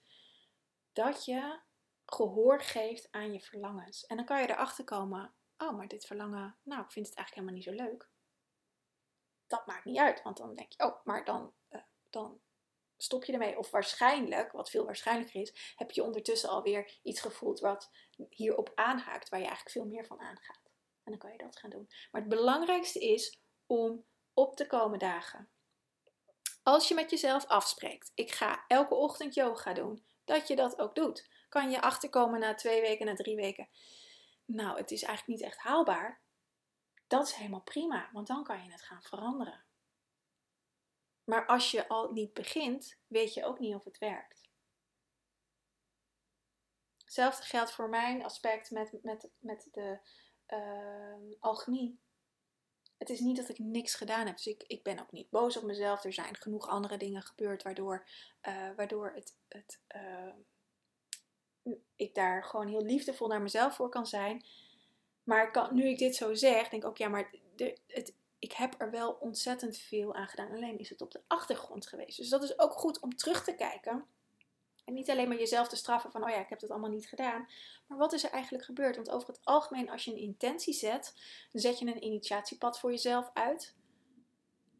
dat 0.92 1.24
je 1.24 1.60
gehoor 2.06 2.60
geeft 2.60 3.08
aan 3.10 3.32
je 3.32 3.40
verlangens. 3.40 4.06
En 4.06 4.16
dan 4.16 4.24
kan 4.24 4.40
je 4.40 4.50
erachter 4.50 4.84
komen, 4.84 5.34
oh, 5.56 5.76
maar 5.76 5.88
dit 5.88 6.06
verlangen, 6.06 6.56
nou, 6.62 6.82
ik 6.82 6.90
vind 6.90 7.06
het 7.06 7.16
eigenlijk 7.16 7.48
helemaal 7.48 7.54
niet 7.54 7.80
zo 7.80 7.90
leuk. 7.90 8.11
Dat 9.52 9.66
maakt 9.66 9.84
niet 9.84 9.98
uit, 9.98 10.22
want 10.22 10.36
dan 10.36 10.54
denk 10.54 10.72
je, 10.72 10.84
oh, 10.84 11.04
maar 11.04 11.24
dan, 11.24 11.52
uh, 11.70 11.80
dan 12.10 12.40
stop 12.96 13.24
je 13.24 13.32
ermee. 13.32 13.58
Of 13.58 13.70
waarschijnlijk, 13.70 14.52
wat 14.52 14.70
veel 14.70 14.84
waarschijnlijker 14.84 15.40
is, 15.40 15.74
heb 15.76 15.90
je 15.90 16.02
ondertussen 16.02 16.48
alweer 16.48 16.98
iets 17.02 17.20
gevoeld 17.20 17.60
wat 17.60 17.90
hierop 18.30 18.72
aanhaakt, 18.74 19.28
waar 19.28 19.40
je 19.40 19.46
eigenlijk 19.46 19.76
veel 19.76 19.86
meer 19.86 20.06
van 20.06 20.20
aangaat. 20.20 20.70
En 21.04 21.10
dan 21.10 21.18
kan 21.18 21.32
je 21.32 21.38
dat 21.38 21.58
gaan 21.58 21.70
doen. 21.70 21.88
Maar 22.10 22.20
het 22.20 22.30
belangrijkste 22.30 22.98
is 22.98 23.40
om 23.66 24.04
op 24.34 24.56
te 24.56 24.66
komen 24.66 24.98
dagen. 24.98 25.48
Als 26.62 26.88
je 26.88 26.94
met 26.94 27.10
jezelf 27.10 27.46
afspreekt, 27.46 28.12
ik 28.14 28.32
ga 28.32 28.64
elke 28.68 28.94
ochtend 28.94 29.34
yoga 29.34 29.72
doen, 29.72 30.04
dat 30.24 30.48
je 30.48 30.56
dat 30.56 30.78
ook 30.78 30.94
doet. 30.94 31.28
Kan 31.48 31.70
je 31.70 31.80
achterkomen 31.80 32.40
na 32.40 32.54
twee 32.54 32.80
weken, 32.80 33.06
na 33.06 33.14
drie 33.14 33.36
weken. 33.36 33.68
Nou, 34.44 34.78
het 34.78 34.90
is 34.90 35.02
eigenlijk 35.02 35.38
niet 35.38 35.48
echt 35.48 35.58
haalbaar. 35.58 36.20
Dat 37.12 37.26
is 37.26 37.32
helemaal 37.32 37.62
prima, 37.62 38.10
want 38.12 38.26
dan 38.26 38.44
kan 38.44 38.64
je 38.64 38.70
het 38.70 38.82
gaan 38.82 39.02
veranderen. 39.02 39.64
Maar 41.24 41.46
als 41.46 41.70
je 41.70 41.88
al 41.88 42.12
niet 42.12 42.32
begint, 42.32 42.98
weet 43.06 43.34
je 43.34 43.44
ook 43.44 43.58
niet 43.58 43.74
of 43.74 43.84
het 43.84 43.98
werkt. 43.98 44.48
Hetzelfde 46.98 47.42
geldt 47.42 47.72
voor 47.72 47.88
mijn 47.88 48.24
aspect 48.24 48.70
met, 48.70 49.02
met, 49.02 49.28
met 49.38 49.68
de 49.72 49.98
uh, 50.48 51.40
alchemie 51.40 52.00
het 52.98 53.10
is 53.10 53.20
niet 53.20 53.36
dat 53.36 53.48
ik 53.48 53.58
niks 53.58 53.94
gedaan 53.94 54.26
heb. 54.26 54.36
Dus 54.36 54.46
ik, 54.46 54.62
ik 54.66 54.82
ben 54.82 55.00
ook 55.00 55.12
niet 55.12 55.30
boos 55.30 55.56
op 55.56 55.62
mezelf. 55.62 56.04
Er 56.04 56.12
zijn 56.12 56.36
genoeg 56.36 56.68
andere 56.68 56.96
dingen 56.96 57.22
gebeurd 57.22 57.62
waardoor, 57.62 58.08
uh, 58.42 58.70
waardoor 58.76 59.12
het, 59.14 59.36
het, 59.48 59.80
uh, 59.96 61.74
ik 61.96 62.14
daar 62.14 62.44
gewoon 62.44 62.68
heel 62.68 62.82
liefdevol 62.82 63.28
naar 63.28 63.42
mezelf 63.42 63.74
voor 63.74 63.88
kan 63.88 64.06
zijn. 64.06 64.44
Maar 65.24 65.50
kan, 65.50 65.74
nu 65.74 65.88
ik 65.88 65.98
dit 65.98 66.16
zo 66.16 66.34
zeg, 66.34 66.68
denk 66.68 66.82
ik 66.82 66.88
ook, 66.88 66.96
ja, 66.96 67.08
maar 67.08 67.30
de, 67.56 67.78
het, 67.86 68.14
ik 68.38 68.52
heb 68.52 68.74
er 68.78 68.90
wel 68.90 69.12
ontzettend 69.12 69.76
veel 69.78 70.14
aan 70.14 70.28
gedaan. 70.28 70.50
Alleen 70.52 70.78
is 70.78 70.88
het 70.88 71.00
op 71.00 71.10
de 71.10 71.20
achtergrond 71.26 71.86
geweest. 71.86 72.16
Dus 72.16 72.28
dat 72.28 72.42
is 72.42 72.58
ook 72.58 72.72
goed 72.72 73.00
om 73.00 73.16
terug 73.16 73.44
te 73.44 73.54
kijken. 73.54 74.06
En 74.84 74.94
niet 74.94 75.10
alleen 75.10 75.28
maar 75.28 75.38
jezelf 75.38 75.68
te 75.68 75.76
straffen 75.76 76.10
van, 76.10 76.24
oh 76.24 76.30
ja, 76.30 76.40
ik 76.40 76.48
heb 76.48 76.60
dat 76.60 76.70
allemaal 76.70 76.90
niet 76.90 77.08
gedaan. 77.08 77.48
Maar 77.86 77.98
wat 77.98 78.12
is 78.12 78.24
er 78.24 78.30
eigenlijk 78.30 78.64
gebeurd? 78.64 78.96
Want 78.96 79.10
over 79.10 79.28
het 79.28 79.40
algemeen, 79.44 79.90
als 79.90 80.04
je 80.04 80.10
een 80.10 80.18
intentie 80.18 80.74
zet, 80.74 81.14
dan 81.52 81.60
zet 81.60 81.78
je 81.78 81.86
een 81.86 82.04
initiatiepad 82.04 82.78
voor 82.78 82.90
jezelf 82.90 83.30
uit. 83.32 83.74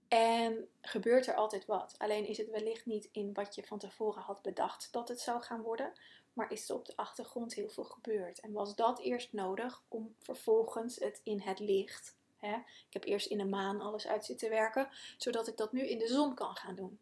En 0.08 0.68
gebeurt 0.80 1.26
er 1.26 1.34
altijd 1.34 1.66
wat. 1.66 1.94
Alleen 1.98 2.26
is 2.26 2.38
het 2.38 2.50
wellicht 2.50 2.86
niet 2.86 3.08
in 3.12 3.32
wat 3.32 3.54
je 3.54 3.64
van 3.64 3.78
tevoren 3.78 4.22
had 4.22 4.42
bedacht 4.42 4.88
dat 4.92 5.08
het 5.08 5.20
zou 5.20 5.42
gaan 5.42 5.62
worden. 5.62 5.92
Maar 6.32 6.52
is 6.52 6.68
er 6.68 6.74
op 6.74 6.86
de 6.86 6.96
achtergrond 6.96 7.54
heel 7.54 7.68
veel 7.68 7.84
gebeurd. 7.84 8.40
En 8.40 8.52
was 8.52 8.74
dat 8.74 9.00
eerst 9.00 9.32
nodig 9.32 9.82
om 9.88 10.14
vervolgens 10.18 10.96
het 10.96 11.20
in 11.22 11.40
het 11.40 11.58
licht. 11.58 12.16
Hè? 12.36 12.54
Ik 12.56 12.92
heb 12.92 13.04
eerst 13.04 13.26
in 13.26 13.38
de 13.38 13.44
maan 13.44 13.80
alles 13.80 14.06
uit 14.06 14.24
zitten 14.24 14.50
werken, 14.50 14.88
zodat 15.18 15.48
ik 15.48 15.56
dat 15.56 15.72
nu 15.72 15.88
in 15.88 15.98
de 15.98 16.08
zon 16.08 16.34
kan 16.34 16.56
gaan 16.56 16.74
doen 16.74 16.98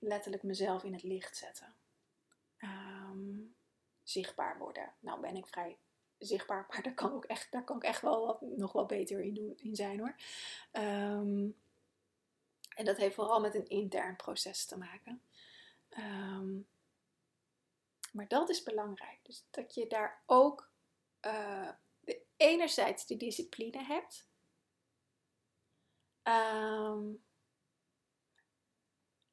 letterlijk 0.00 0.42
mezelf 0.42 0.84
in 0.84 0.92
het 0.92 1.02
licht 1.02 1.36
zetten. 1.36 1.74
Ehm, 2.56 3.38
zichtbaar 4.02 4.58
worden. 4.58 4.92
Nou 5.00 5.20
ben 5.20 5.36
ik 5.36 5.46
vrij 5.46 5.76
zichtbaar, 6.18 6.66
maar 6.70 6.82
daar 6.82 6.94
kan, 6.94 7.12
ook 7.12 7.24
echt, 7.24 7.52
daar 7.52 7.64
kan 7.64 7.76
ik 7.76 7.82
echt 7.82 8.00
wel 8.00 8.38
nog 8.56 8.72
wel 8.72 8.86
beter 8.86 9.20
in, 9.20 9.34
doen, 9.34 9.54
in 9.56 9.76
zijn 9.76 9.98
hoor. 9.98 10.14
Ehm, 10.70 11.48
en 12.74 12.84
dat 12.84 12.96
heeft 12.96 13.14
vooral 13.14 13.40
met 13.40 13.54
een 13.54 13.68
intern 13.68 14.16
proces 14.16 14.64
te 14.64 14.78
maken. 14.78 15.22
Ehm, 15.88 16.58
maar 18.10 18.28
dat 18.28 18.48
is 18.48 18.62
belangrijk. 18.62 19.18
Dus 19.22 19.46
dat 19.50 19.74
je 19.74 19.86
daar 19.86 20.22
ook 20.26 20.72
de, 22.00 22.22
enerzijds 22.36 23.06
de 23.06 23.16
discipline 23.16 23.84
hebt. 23.84 24.28
Um, 26.22 27.22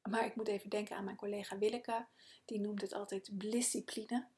maar 0.08 0.24
ik 0.24 0.36
moet 0.36 0.48
even 0.48 0.70
denken 0.70 0.96
aan 0.96 1.04
mijn 1.04 1.16
collega 1.16 1.58
Willeke. 1.58 2.06
Die 2.44 2.60
noemt 2.60 2.80
het 2.80 2.92
altijd 2.92 3.30
blissipline. 3.38 4.28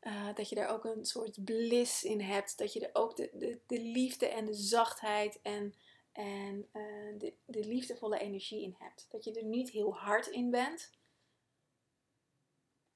Uh, 0.00 0.34
dat 0.34 0.48
je 0.48 0.54
daar 0.54 0.68
ook 0.68 0.84
een 0.84 1.04
soort 1.04 1.44
bliss 1.44 2.04
in 2.04 2.20
hebt. 2.20 2.58
Dat 2.58 2.72
je 2.72 2.88
er 2.88 3.02
ook 3.02 3.16
de, 3.16 3.30
de, 3.32 3.60
de 3.66 3.80
liefde 3.80 4.26
en 4.26 4.44
de 4.44 4.54
zachtheid 4.54 5.40
en, 5.42 5.74
en 6.12 6.68
uh, 6.72 7.18
de, 7.18 7.34
de 7.44 7.64
liefdevolle 7.64 8.18
energie 8.18 8.62
in 8.62 8.76
hebt. 8.78 9.06
Dat 9.10 9.24
je 9.24 9.32
er 9.32 9.44
niet 9.44 9.70
heel 9.70 9.94
hard 9.96 10.26
in 10.26 10.50
bent. 10.50 10.92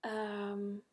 Um, 0.00 0.86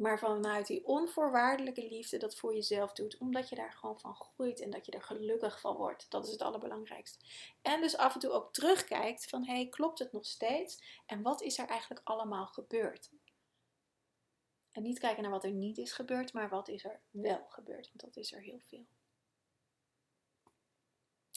maar 0.00 0.18
vanuit 0.18 0.66
die 0.66 0.86
onvoorwaardelijke 0.86 1.88
liefde 1.88 2.16
dat 2.16 2.36
voor 2.36 2.54
jezelf 2.54 2.92
doet, 2.92 3.18
omdat 3.18 3.48
je 3.48 3.56
daar 3.56 3.72
gewoon 3.72 4.00
van 4.00 4.14
groeit 4.14 4.60
en 4.60 4.70
dat 4.70 4.86
je 4.86 4.92
er 4.92 5.02
gelukkig 5.02 5.60
van 5.60 5.76
wordt. 5.76 6.10
Dat 6.10 6.24
is 6.24 6.32
het 6.32 6.42
allerbelangrijkste. 6.42 7.18
En 7.62 7.80
dus 7.80 7.96
af 7.96 8.14
en 8.14 8.20
toe 8.20 8.30
ook 8.30 8.52
terugkijkt 8.52 9.28
van 9.28 9.44
hé, 9.44 9.54
hey, 9.54 9.68
klopt 9.68 9.98
het 9.98 10.12
nog 10.12 10.26
steeds? 10.26 11.02
En 11.06 11.22
wat 11.22 11.42
is 11.42 11.58
er 11.58 11.66
eigenlijk 11.66 12.00
allemaal 12.04 12.46
gebeurd? 12.46 13.10
En 14.72 14.82
niet 14.82 14.98
kijken 14.98 15.22
naar 15.22 15.30
wat 15.30 15.44
er 15.44 15.50
niet 15.50 15.78
is 15.78 15.92
gebeurd, 15.92 16.32
maar 16.32 16.48
wat 16.48 16.68
is 16.68 16.84
er 16.84 17.00
wel 17.10 17.46
gebeurd, 17.48 17.86
want 17.86 18.00
dat 18.00 18.16
is 18.16 18.32
er 18.32 18.40
heel 18.40 18.60
veel. 18.60 18.86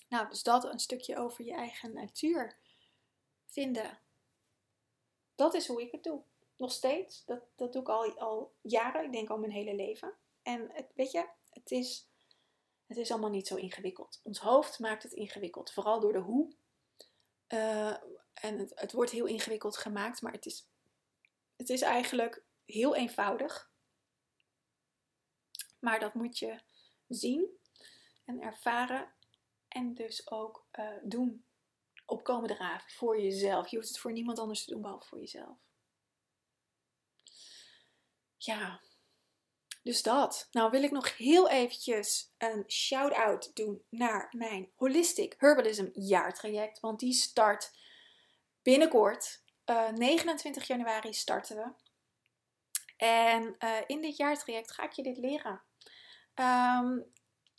Nou, 0.09 0.29
dus 0.29 0.43
dat 0.43 0.63
een 0.63 0.79
stukje 0.79 1.17
over 1.17 1.45
je 1.45 1.53
eigen 1.53 1.93
natuur 1.93 2.57
vinden. 3.47 3.99
Dat 5.35 5.53
is 5.53 5.67
hoe 5.67 5.81
ik 5.81 5.91
het 5.91 6.03
doe. 6.03 6.23
Nog 6.63 6.71
steeds. 6.71 7.25
Dat, 7.25 7.41
dat 7.55 7.73
doe 7.73 7.81
ik 7.81 7.89
al, 7.89 8.19
al 8.19 8.53
jaren. 8.61 9.03
Ik 9.03 9.11
denk 9.11 9.29
al 9.29 9.37
mijn 9.37 9.51
hele 9.51 9.75
leven. 9.75 10.13
En 10.41 10.69
het, 10.71 10.91
weet 10.95 11.11
je, 11.11 11.29
het 11.49 11.71
is, 11.71 12.09
het 12.87 12.97
is 12.97 13.11
allemaal 13.11 13.29
niet 13.29 13.47
zo 13.47 13.55
ingewikkeld. 13.55 14.19
Ons 14.23 14.39
hoofd 14.39 14.79
maakt 14.79 15.03
het 15.03 15.11
ingewikkeld. 15.11 15.73
Vooral 15.73 15.99
door 15.99 16.13
de 16.13 16.19
hoe. 16.19 16.55
Uh, 17.47 18.03
en 18.33 18.57
het, 18.57 18.71
het 18.75 18.91
wordt 18.91 19.11
heel 19.11 19.25
ingewikkeld 19.25 19.77
gemaakt. 19.77 20.21
Maar 20.21 20.31
het 20.31 20.45
is, 20.45 20.67
het 21.55 21.69
is 21.69 21.81
eigenlijk 21.81 22.43
heel 22.65 22.95
eenvoudig. 22.95 23.71
Maar 25.79 25.99
dat 25.99 26.13
moet 26.13 26.39
je 26.39 26.61
zien 27.07 27.59
en 28.25 28.41
ervaren. 28.41 29.13
En 29.67 29.93
dus 29.93 30.31
ook 30.31 30.67
uh, 30.79 30.97
doen. 31.03 31.45
Opkomen 32.05 32.49
draven 32.49 32.91
voor 32.91 33.21
jezelf. 33.21 33.67
Je 33.67 33.75
hoeft 33.75 33.87
het 33.87 33.99
voor 33.99 34.11
niemand 34.11 34.39
anders 34.39 34.63
te 34.63 34.71
doen 34.71 34.81
behalve 34.81 35.07
voor 35.07 35.19
jezelf. 35.19 35.62
Ja, 38.45 38.81
dus 39.83 40.03
dat. 40.03 40.47
Nou 40.51 40.71
wil 40.71 40.83
ik 40.83 40.91
nog 40.91 41.17
heel 41.17 41.49
eventjes 41.49 42.33
een 42.37 42.63
shout-out 42.67 43.55
doen 43.55 43.83
naar 43.89 44.33
mijn 44.37 44.71
Holistic 44.75 45.35
Herbalism 45.37 45.89
jaartraject. 45.93 46.79
Want 46.79 46.99
die 46.99 47.13
start 47.13 47.71
binnenkort. 48.61 49.41
29 49.95 50.61
eh, 50.61 50.67
januari 50.67 51.13
starten 51.13 51.55
we. 51.55 51.71
En 52.97 53.55
uh, 53.59 53.77
in 53.87 54.01
dit 54.01 54.17
jaartraject 54.17 54.71
ga 54.71 54.83
ik 54.83 54.91
je 54.91 55.03
dit 55.03 55.17
leren. 55.17 55.61
Um, 56.35 57.11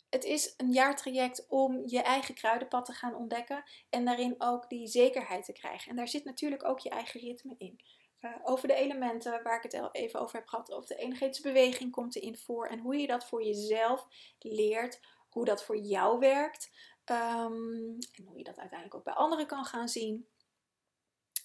het 0.09 0.23
is 0.23 0.53
een 0.57 0.71
jaartraject 0.71 1.45
om 1.47 1.83
je 1.85 2.01
eigen 2.01 2.35
kruidenpad 2.35 2.85
te 2.85 2.93
gaan 2.93 3.15
ontdekken 3.15 3.63
en 3.89 4.05
daarin 4.05 4.35
ook 4.37 4.69
die 4.69 4.87
zekerheid 4.87 5.45
te 5.45 5.53
krijgen. 5.53 5.89
En 5.89 5.95
daar 5.95 6.07
zit 6.07 6.23
natuurlijk 6.23 6.65
ook 6.65 6.79
je 6.79 6.89
eigen 6.89 7.19
ritme 7.19 7.55
in. 7.57 7.79
Uh, 8.25 8.31
over 8.43 8.67
de 8.67 8.73
elementen 8.73 9.43
waar 9.43 9.57
ik 9.57 9.63
het 9.63 9.73
al 9.73 9.91
even 9.91 10.19
over 10.19 10.35
heb 10.35 10.47
gehad, 10.47 10.69
of 10.69 10.85
de 10.85 10.95
energetische 10.95 11.43
beweging 11.43 11.91
komt 11.91 12.15
erin 12.15 12.37
voor 12.37 12.67
en 12.67 12.79
hoe 12.79 12.95
je 12.97 13.07
dat 13.07 13.25
voor 13.25 13.43
jezelf 13.43 14.07
leert, 14.39 14.99
hoe 15.29 15.45
dat 15.45 15.63
voor 15.63 15.77
jou 15.77 16.19
werkt 16.19 16.71
um, 17.05 17.97
en 18.11 18.25
hoe 18.25 18.37
je 18.37 18.43
dat 18.43 18.57
uiteindelijk 18.57 18.95
ook 18.95 19.03
bij 19.03 19.13
anderen 19.13 19.47
kan 19.47 19.65
gaan 19.65 19.87
zien. 19.87 20.27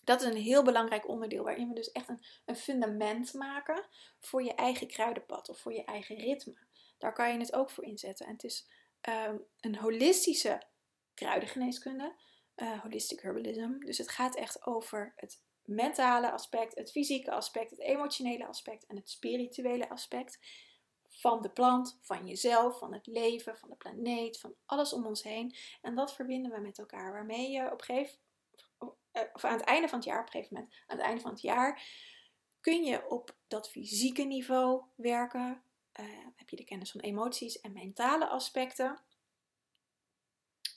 Dat 0.04 0.20
is 0.20 0.26
een 0.26 0.36
heel 0.36 0.62
belangrijk 0.62 1.08
onderdeel 1.08 1.44
waarin 1.44 1.68
we 1.68 1.74
dus 1.74 1.92
echt 1.92 2.08
een, 2.08 2.24
een 2.44 2.56
fundament 2.56 3.34
maken 3.34 3.86
voor 4.20 4.42
je 4.42 4.54
eigen 4.54 4.86
kruidenpad 4.86 5.48
of 5.48 5.58
voor 5.58 5.72
je 5.72 5.84
eigen 5.84 6.16
ritme. 6.16 6.66
Daar 6.98 7.12
kan 7.12 7.32
je 7.32 7.38
het 7.38 7.54
ook 7.54 7.70
voor 7.70 7.84
inzetten. 7.84 8.26
En 8.26 8.32
het 8.32 8.44
is 8.44 8.68
ehm, 9.00 9.36
een 9.60 9.76
holistische 9.76 10.62
kruidengeneeskunde, 11.14 12.14
uh, 12.56 12.80
holistic 12.80 13.20
herbalism. 13.20 13.78
Dus 13.78 13.98
het 13.98 14.10
gaat 14.10 14.36
echt 14.36 14.66
over 14.66 15.12
het 15.16 15.42
mentale 15.70 16.32
aspect, 16.32 16.74
het 16.74 16.90
fysieke 16.90 17.30
aspect, 17.30 17.70
het 17.70 17.80
emotionele 17.80 18.46
aspect 18.46 18.86
en 18.86 18.96
het 18.96 19.10
spirituele 19.10 19.88
aspect 19.88 20.38
van 21.08 21.42
de 21.42 21.50
plant, 21.50 21.98
van 22.02 22.26
jezelf, 22.26 22.78
van 22.78 22.92
het 22.92 23.06
leven, 23.06 23.58
van 23.58 23.68
de 23.68 23.76
planeet, 23.76 24.38
van 24.38 24.54
alles 24.66 24.92
om 24.92 25.06
ons 25.06 25.22
heen. 25.22 25.54
En 25.82 25.94
dat 25.94 26.14
verbinden 26.14 26.50
we 26.50 26.60
met 26.60 26.78
elkaar, 26.78 27.12
waarmee 27.12 27.50
je 27.50 27.72
op 27.72 27.80
een 27.80 27.84
gegeven 27.84 28.18
of 29.32 29.44
aan 29.44 29.56
het 29.56 29.64
einde 29.64 29.88
van 29.88 29.98
het 29.98 30.08
jaar, 30.08 30.20
op 30.20 30.26
een 30.26 30.32
gegeven 30.32 30.54
moment, 30.54 30.74
aan 30.86 30.96
het 30.96 31.06
einde 31.06 31.20
van 31.20 31.30
het 31.30 31.40
jaar, 31.40 31.82
kun 32.60 32.84
je 32.84 33.08
op 33.08 33.36
dat 33.48 33.70
fysieke 33.70 34.22
niveau 34.22 34.82
werken. 34.94 35.62
Uh, 36.00 36.06
heb 36.36 36.48
je 36.48 36.56
de 36.56 36.64
kennis 36.64 36.90
van 36.90 37.00
emoties 37.00 37.60
en 37.60 37.72
mentale 37.72 38.28
aspecten, 38.28 39.00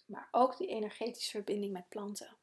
maar 0.05 0.27
ook 0.31 0.57
die 0.57 0.67
energetische 0.67 1.31
verbinding 1.31 1.73
met 1.73 1.89
planten. 1.89 2.37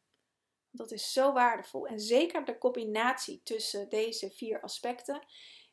Dat 0.70 0.92
is 0.92 1.12
zo 1.12 1.32
waardevol. 1.32 1.86
En 1.86 2.00
zeker 2.00 2.44
de 2.44 2.58
combinatie 2.58 3.40
tussen 3.44 3.88
deze 3.88 4.30
vier 4.30 4.60
aspecten 4.60 5.26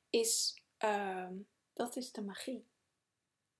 is, 0.09 0.61
uh, 0.83 1.29
dat 1.73 1.95
is 1.95 2.11
de 2.11 2.21
magie. 2.21 2.67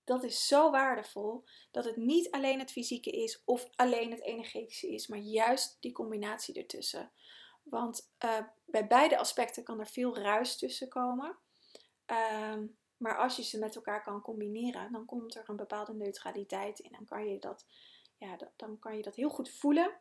Dat 0.04 0.24
is 0.24 0.48
zo 0.48 0.72
waardevol 0.72 1.44
dat 1.72 1.86
het 1.86 1.96
niet 1.96 2.32
alleen 2.32 2.60
het 2.60 2.72
fysieke 2.72 3.12
is 3.12 3.42
of 3.46 3.70
alleen 3.76 4.12
het 4.12 4.22
energetische 4.22 4.88
is, 4.88 5.08
maar 5.08 5.20
juist 5.20 5.78
die 5.80 5.92
combinatie 5.92 6.56
ertussen. 6.56 7.12
Want 7.64 8.12
uh, 8.26 8.40
bij 8.66 8.88
beide 8.88 9.18
aspecten 9.18 9.64
kan 9.64 9.80
er 9.80 9.88
veel 9.88 10.18
ruis 10.18 10.58
tussen 10.58 10.90
komen. 10.90 11.38
Uh, 12.12 12.58
maar 12.98 13.18
als 13.18 13.36
je 13.36 13.44
ze 13.44 13.60
met 13.60 13.76
elkaar 13.76 14.04
kan 14.04 14.22
combineren, 14.22 14.92
dan 14.92 15.06
komt 15.06 15.36
er 15.36 15.50
een 15.50 15.56
bepaalde 15.56 15.94
neutraliteit 15.94 16.80
in. 16.80 16.92
Dan 16.92 17.06
kan 17.06 17.28
je 17.28 17.40
dat, 17.40 17.66
ja, 18.18 18.38
dan 18.56 18.80
kan 18.80 18.98
je 18.98 19.04
dat 19.04 19.16
heel 19.16 19.30
goed 19.30 19.50
voelen. 19.50 19.98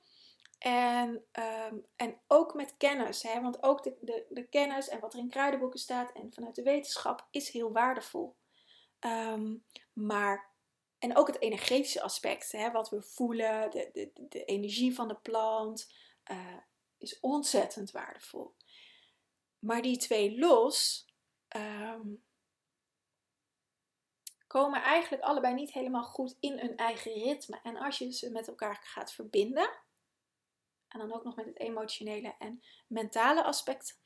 En, 0.59 1.25
um, 1.33 1.87
en 1.97 2.21
ook 2.27 2.55
met 2.55 2.77
kennis, 2.77 3.23
hè? 3.23 3.41
want 3.41 3.63
ook 3.63 3.83
de, 3.83 3.97
de, 4.01 4.27
de, 4.29 4.49
kennis 4.49 4.89
en 4.89 5.01
wat 5.01 5.13
er 5.13 5.19
in 5.19 5.31
kruidenboeken 5.31 5.79
staat 5.79 6.13
en 6.13 6.33
vanuit 6.33 6.55
de 6.55 6.63
wetenschap 6.63 7.27
is 7.31 7.51
heel 7.51 7.73
waardevol. 7.73 8.37
Um, 9.01 9.65
maar, 9.93 10.51
en 10.99 11.17
ook 11.17 11.27
het 11.27 11.41
energetische 11.41 12.03
aspect, 12.03 12.53
hè? 12.53 12.71
wat 12.71 12.91
we 12.91 13.03
voelen, 13.03 13.71
de, 13.71 13.91
de, 13.93 14.11
de 14.29 14.45
energie 14.45 14.95
van 14.95 15.09
de 15.09 15.17
plant, 15.17 15.93
uh, 16.31 16.57
is 16.99 17.21
ontzettend 17.21 17.91
waardevol. 17.91 18.55
Maar 19.59 19.83
die 19.83 19.97
twee 19.97 20.39
los, 20.39 21.07
um, 21.57 22.25
komen 24.47 24.83
eigenlijk 24.83 25.23
allebei 25.23 25.55
niet 25.55 25.73
helemaal 25.73 26.05
goed 26.05 26.37
in 26.41 26.59
hun 26.59 26.77
eigen 26.77 27.13
ritme. 27.13 27.61
En 27.63 27.77
als 27.77 27.99
je 27.99 28.13
ze 28.13 28.31
met 28.31 28.49
elkaar 28.49 28.81
gaat 28.83 29.13
verbinden, 29.13 29.71
en 30.89 30.99
dan 30.99 31.13
ook 31.13 31.25
nog 31.25 31.37
met 31.37 31.47
het 31.47 31.59
emotionele 31.59 32.35
en 32.39 32.63
mentale 32.87 33.45
aspect 33.45 34.01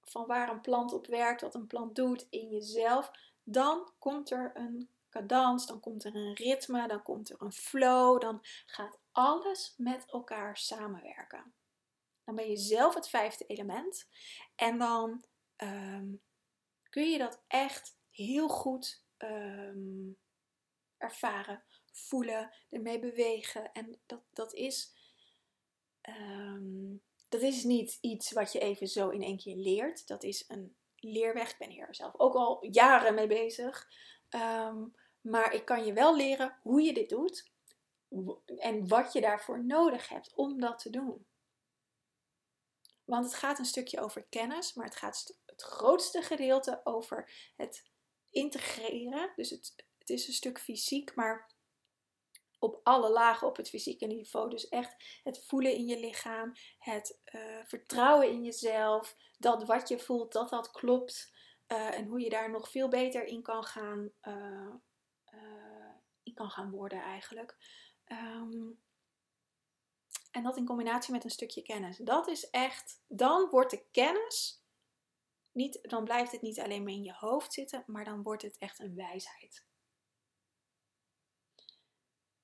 van 0.00 0.26
waar 0.26 0.50
een 0.50 0.60
plant 0.60 0.92
op 0.92 1.06
werkt, 1.06 1.40
wat 1.40 1.54
een 1.54 1.66
plant 1.66 1.94
doet 1.94 2.26
in 2.30 2.48
jezelf, 2.48 3.10
dan 3.42 3.92
komt 3.98 4.30
er 4.30 4.50
een 4.54 4.90
cadans, 5.10 5.66
dan 5.66 5.80
komt 5.80 6.04
er 6.04 6.14
een 6.14 6.34
ritme, 6.34 6.88
dan 6.88 7.02
komt 7.02 7.30
er 7.30 7.42
een 7.42 7.52
flow, 7.52 8.20
dan 8.20 8.38
gaat 8.66 8.98
alles 9.12 9.74
met 9.76 10.04
elkaar 10.06 10.56
samenwerken. 10.56 11.54
Dan 12.24 12.34
ben 12.34 12.48
je 12.48 12.56
zelf 12.56 12.94
het 12.94 13.08
vijfde 13.08 13.46
element 13.46 14.08
en 14.54 14.78
dan 14.78 15.24
um, 15.56 16.22
kun 16.90 17.10
je 17.10 17.18
dat 17.18 17.42
echt 17.48 17.96
heel 18.10 18.48
goed 18.48 19.04
um, 19.18 20.16
ervaren, 20.96 21.62
voelen, 21.92 22.54
ermee 22.70 22.98
bewegen. 22.98 23.72
En 23.72 24.00
dat, 24.06 24.22
dat, 24.32 24.54
is, 24.54 24.94
um, 26.08 27.02
dat 27.28 27.40
is 27.42 27.64
niet 27.64 27.98
iets 28.00 28.32
wat 28.32 28.52
je 28.52 28.58
even 28.58 28.88
zo 28.88 29.08
in 29.08 29.22
één 29.22 29.38
keer 29.38 29.56
leert. 29.56 30.06
Dat 30.06 30.22
is 30.22 30.44
een 30.48 30.76
leerweg. 30.96 31.50
Ik 31.50 31.58
ben 31.58 31.70
hier 31.70 31.88
zelf 31.90 32.14
ook 32.16 32.34
al 32.34 32.66
jaren 32.66 33.14
mee 33.14 33.26
bezig. 33.26 33.88
Um, 34.30 34.94
maar 35.20 35.52
ik 35.54 35.64
kan 35.64 35.84
je 35.84 35.92
wel 35.92 36.16
leren 36.16 36.58
hoe 36.62 36.82
je 36.82 36.92
dit 36.92 37.08
doet 37.08 37.50
en 38.56 38.88
wat 38.88 39.12
je 39.12 39.20
daarvoor 39.20 39.64
nodig 39.64 40.08
hebt 40.08 40.34
om 40.34 40.60
dat 40.60 40.78
te 40.78 40.90
doen. 40.90 41.26
Want 43.04 43.24
het 43.24 43.34
gaat 43.34 43.58
een 43.58 43.64
stukje 43.64 44.00
over 44.00 44.22
kennis, 44.28 44.74
maar 44.74 44.84
het 44.84 44.96
gaat 44.96 45.38
het 45.46 45.62
grootste 45.62 46.22
gedeelte 46.22 46.80
over 46.84 47.30
het 47.56 47.90
integreren. 48.30 49.32
Dus 49.36 49.50
het, 49.50 49.74
het 49.98 50.10
is 50.10 50.26
een 50.26 50.34
stuk 50.34 50.60
fysiek, 50.60 51.14
maar 51.14 51.50
op 52.62 52.80
alle 52.82 53.10
lagen 53.10 53.46
op 53.46 53.56
het 53.56 53.68
fysieke 53.68 54.06
niveau. 54.06 54.50
Dus 54.50 54.68
echt 54.68 55.20
het 55.22 55.44
voelen 55.46 55.74
in 55.74 55.86
je 55.86 55.98
lichaam, 55.98 56.52
het 56.78 57.20
uh, 57.34 57.64
vertrouwen 57.66 58.28
in 58.28 58.44
jezelf, 58.44 59.16
dat 59.38 59.64
wat 59.64 59.88
je 59.88 59.98
voelt, 59.98 60.32
dat 60.32 60.50
dat 60.50 60.70
klopt. 60.70 61.32
Uh, 61.68 61.98
en 61.98 62.06
hoe 62.06 62.20
je 62.20 62.30
daar 62.30 62.50
nog 62.50 62.70
veel 62.70 62.88
beter 62.88 63.24
in 63.24 63.42
kan 63.42 63.64
gaan, 63.64 64.12
uh, 64.22 64.74
in 66.22 66.34
kan 66.34 66.50
gaan 66.50 66.70
worden 66.70 67.02
eigenlijk. 67.02 67.56
Um, 68.06 68.80
en 70.30 70.42
dat 70.42 70.56
in 70.56 70.66
combinatie 70.66 71.12
met 71.12 71.24
een 71.24 71.30
stukje 71.30 71.62
kennis. 71.62 71.96
Dat 71.96 72.28
is 72.28 72.50
echt, 72.50 73.02
dan 73.08 73.48
wordt 73.50 73.70
de 73.70 73.84
kennis 73.90 74.64
niet, 75.52 75.78
dan 75.82 76.04
blijft 76.04 76.32
het 76.32 76.42
niet 76.42 76.60
alleen 76.60 76.82
maar 76.82 76.92
in 76.92 77.04
je 77.04 77.14
hoofd 77.14 77.52
zitten, 77.52 77.84
maar 77.86 78.04
dan 78.04 78.22
wordt 78.22 78.42
het 78.42 78.58
echt 78.58 78.78
een 78.78 78.94
wijsheid. 78.94 79.70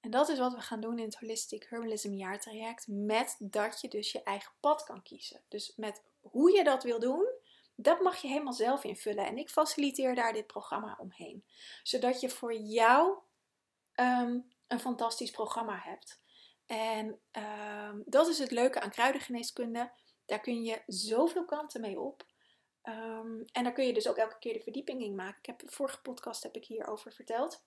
En 0.01 0.11
dat 0.11 0.29
is 0.29 0.39
wat 0.39 0.55
we 0.55 0.61
gaan 0.61 0.81
doen 0.81 0.99
in 0.99 1.05
het 1.05 1.19
Holistic 1.19 1.67
Herbalism 1.69 2.13
jaartraject, 2.13 2.87
met 2.89 3.37
dat 3.39 3.81
je 3.81 3.89
dus 3.89 4.13
je 4.13 4.23
eigen 4.23 4.53
pad 4.61 4.85
kan 4.85 5.03
kiezen. 5.03 5.41
Dus 5.49 5.73
met 5.77 6.03
hoe 6.21 6.53
je 6.53 6.65
dat 6.65 6.83
wil 6.83 7.01
doen, 7.01 7.29
dat 7.75 8.01
mag 8.01 8.17
je 8.17 8.29
helemaal 8.29 8.53
zelf 8.53 8.85
invullen. 8.85 9.27
En 9.27 9.39
ik 9.39 9.51
faciliteer 9.51 10.15
daar 10.15 10.33
dit 10.33 10.47
programma 10.47 10.97
omheen. 11.01 11.45
Zodat 11.83 12.21
je 12.21 12.31
voor 12.31 12.55
jou 12.55 13.19
um, 13.95 14.49
een 14.67 14.81
fantastisch 14.81 15.31
programma 15.31 15.81
hebt. 15.85 16.21
En 16.67 17.21
um, 17.33 18.03
dat 18.07 18.29
is 18.29 18.39
het 18.39 18.51
leuke 18.51 18.81
aan 18.81 18.91
kruidengeneeskunde. 18.91 19.93
Daar 20.27 20.41
kun 20.41 20.63
je 20.63 20.83
zoveel 20.87 21.45
kanten 21.45 21.81
mee 21.81 22.01
op. 22.01 22.27
Um, 22.83 23.45
en 23.53 23.65
daar 23.65 23.73
kun 23.73 23.87
je 23.87 23.93
dus 23.95 24.09
ook 24.09 24.17
elke 24.17 24.39
keer 24.39 24.53
de 24.53 24.61
verdieping 24.61 25.03
in 25.03 25.15
maken. 25.15 25.39
Ik 25.39 25.47
heb 25.47 25.63
vorige 25.67 26.01
podcast 26.01 26.43
heb 26.43 26.57
ik 26.57 26.65
hierover 26.65 27.13
verteld. 27.13 27.65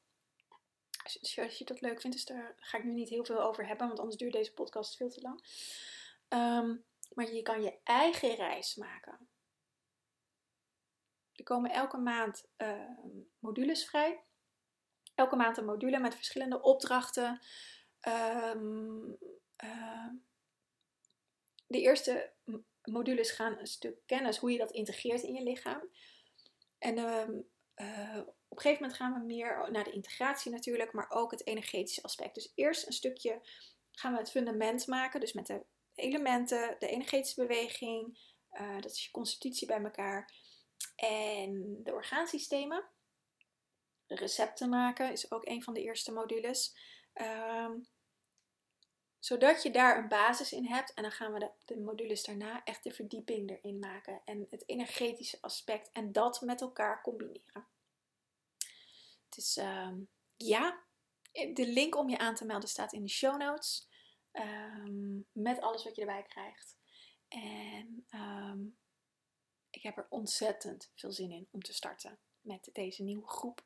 Als 1.03 1.57
je, 1.57 1.65
dat 1.65 1.81
leuk 1.81 2.01
vindt, 2.01 2.15
dus 2.15 2.25
daar 2.25 2.55
ga 2.57 2.77
ik 2.77 2.83
nu 2.83 2.91
niet 2.91 3.09
heel 3.09 3.25
veel 3.25 3.41
over 3.41 3.67
hebben, 3.67 3.87
want 3.87 3.99
anders 3.99 4.17
duurt 4.17 4.33
deze 4.33 4.53
podcast 4.53 4.95
veel 4.95 5.09
te 5.09 5.21
lang. 5.21 5.43
Um, 6.29 6.85
maar 7.13 7.33
je 7.33 7.41
kan 7.41 7.61
je 7.61 7.79
eigen 7.83 8.35
reis 8.35 8.75
maken. 8.75 9.29
Er 11.35 11.43
komen 11.43 11.71
elke 11.71 11.97
maand 11.97 12.47
uh, 12.57 12.89
modules 13.39 13.85
vrij. 13.85 14.23
Elke 15.15 15.35
maand 15.35 15.57
een 15.57 15.65
module 15.65 15.99
met 15.99 16.15
verschillende 16.15 16.61
opdrachten. 16.61 17.39
Uh, 18.07 18.51
de 21.67 21.81
eerste 21.81 22.33
modules 22.83 23.31
gaan 23.31 23.57
een 23.57 23.67
stuk 23.67 23.97
kennis, 24.05 24.37
hoe 24.37 24.51
je 24.51 24.57
dat 24.57 24.71
integreert 24.71 25.21
in 25.21 25.33
je 25.33 25.43
lichaam. 25.43 25.89
En 26.77 26.97
uh, 27.75 28.21
op 28.51 28.57
een 28.57 28.63
gegeven 28.63 28.81
moment 28.81 28.99
gaan 28.99 29.13
we 29.13 29.25
meer 29.25 29.71
naar 29.71 29.83
de 29.83 29.91
integratie 29.91 30.51
natuurlijk, 30.51 30.93
maar 30.93 31.09
ook 31.09 31.31
het 31.31 31.47
energetische 31.47 32.03
aspect. 32.03 32.35
Dus 32.35 32.51
eerst 32.55 32.87
een 32.87 32.93
stukje 32.93 33.41
gaan 33.91 34.13
we 34.13 34.19
het 34.19 34.31
fundament 34.31 34.87
maken, 34.87 35.19
dus 35.19 35.33
met 35.33 35.47
de 35.47 35.65
elementen, 35.95 36.75
de 36.79 36.87
energetische 36.87 37.41
beweging, 37.41 38.19
uh, 38.53 38.75
dat 38.79 38.91
is 38.91 39.03
je 39.05 39.11
constitutie 39.11 39.67
bij 39.67 39.83
elkaar. 39.83 40.33
En 40.95 41.79
de 41.83 41.93
orgaansystemen. 41.93 42.83
Recepten 44.07 44.69
maken 44.69 45.11
is 45.11 45.31
ook 45.31 45.45
een 45.45 45.63
van 45.63 45.73
de 45.73 45.81
eerste 45.81 46.11
modules. 46.11 46.75
Ehm, 47.13 47.79
zodat 49.19 49.63
je 49.63 49.71
daar 49.71 49.97
een 49.97 50.07
basis 50.07 50.51
in 50.51 50.65
hebt. 50.65 50.93
En 50.93 51.03
dan 51.03 51.11
gaan 51.11 51.33
we 51.33 51.51
de, 51.65 51.79
modules 51.79 52.23
daarna 52.23 52.63
echt 52.63 52.83
de 52.83 52.91
verdieping 52.91 53.49
erin 53.49 53.79
maken. 53.79 54.21
En 54.25 54.47
het 54.49 54.63
energetische 54.65 55.37
aspect. 55.41 55.89
En 55.91 56.11
dat 56.11 56.41
met 56.41 56.61
elkaar 56.61 57.01
combineren. 57.01 57.70
Het 59.35 59.43
is, 59.43 59.57
ehm, 59.57 59.99
ja, 60.37 60.83
de 61.31 61.67
link 61.67 61.95
om 61.95 62.09
je 62.09 62.17
aan 62.17 62.35
te 62.35 62.45
melden 62.45 62.69
staat 62.69 62.93
in 62.93 63.03
de 63.03 63.09
show 63.09 63.37
notes. 63.37 63.89
Ehm, 64.31 65.19
met 65.31 65.61
alles 65.61 65.83
wat 65.83 65.95
je 65.95 66.01
erbij 66.01 66.23
krijgt. 66.23 66.77
En 67.27 68.05
um, 68.09 68.77
ik 69.69 69.83
heb 69.83 69.97
er 69.97 70.07
ontzettend 70.09 70.91
veel 70.95 71.11
zin 71.11 71.31
in 71.31 71.47
om 71.51 71.61
te 71.61 71.73
starten 71.73 72.19
met 72.41 72.69
deze 72.71 73.03
nieuwe 73.03 73.27
groep. 73.27 73.65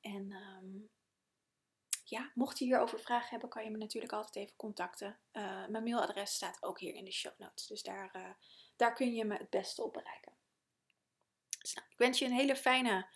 En 0.00 0.32
ja, 2.04 2.30
mocht 2.34 2.58
je 2.58 2.64
hierover 2.64 3.00
vragen 3.00 3.30
hebben, 3.30 3.48
kan 3.48 3.64
je 3.64 3.70
me 3.70 3.78
natuurlijk 3.78 4.12
altijd 4.12 4.36
even 4.36 4.56
contacten. 4.56 5.18
Uh, 5.32 5.66
mijn 5.66 5.82
mailadres 5.82 6.34
staat 6.34 6.62
ook 6.62 6.80
hier 6.80 6.94
in 6.94 7.04
de 7.04 7.12
show 7.12 7.38
notes. 7.38 7.66
Dus 7.66 7.82
daar, 7.82 8.16
uh, 8.16 8.30
daar 8.76 8.94
kun 8.94 9.14
je 9.14 9.24
me 9.24 9.36
het 9.36 9.50
beste 9.50 9.82
op 9.82 9.92
bereiken. 9.92 10.32
Dus 11.58 11.74
nou, 11.74 11.86
ik 11.90 11.98
wens 11.98 12.18
je 12.18 12.24
een 12.24 12.32
hele 12.32 12.56
fijne 12.56 13.08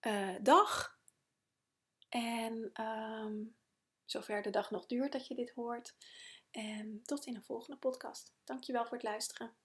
uh, 0.00 0.36
dag. 0.42 1.00
En 2.12 2.84
um, 2.84 3.56
zover 4.04 4.42
de 4.42 4.50
dag 4.50 4.70
nog 4.70 4.86
duurt 4.86 5.12
dat 5.12 5.26
je 5.26 5.34
dit 5.34 5.50
hoort. 5.50 5.94
En 6.50 7.00
tot 7.02 7.26
in 7.26 7.34
een 7.34 7.44
volgende 7.44 7.78
podcast. 7.78 8.34
Dankjewel 8.44 8.84
voor 8.84 8.96
het 8.96 9.06
luisteren. 9.06 9.56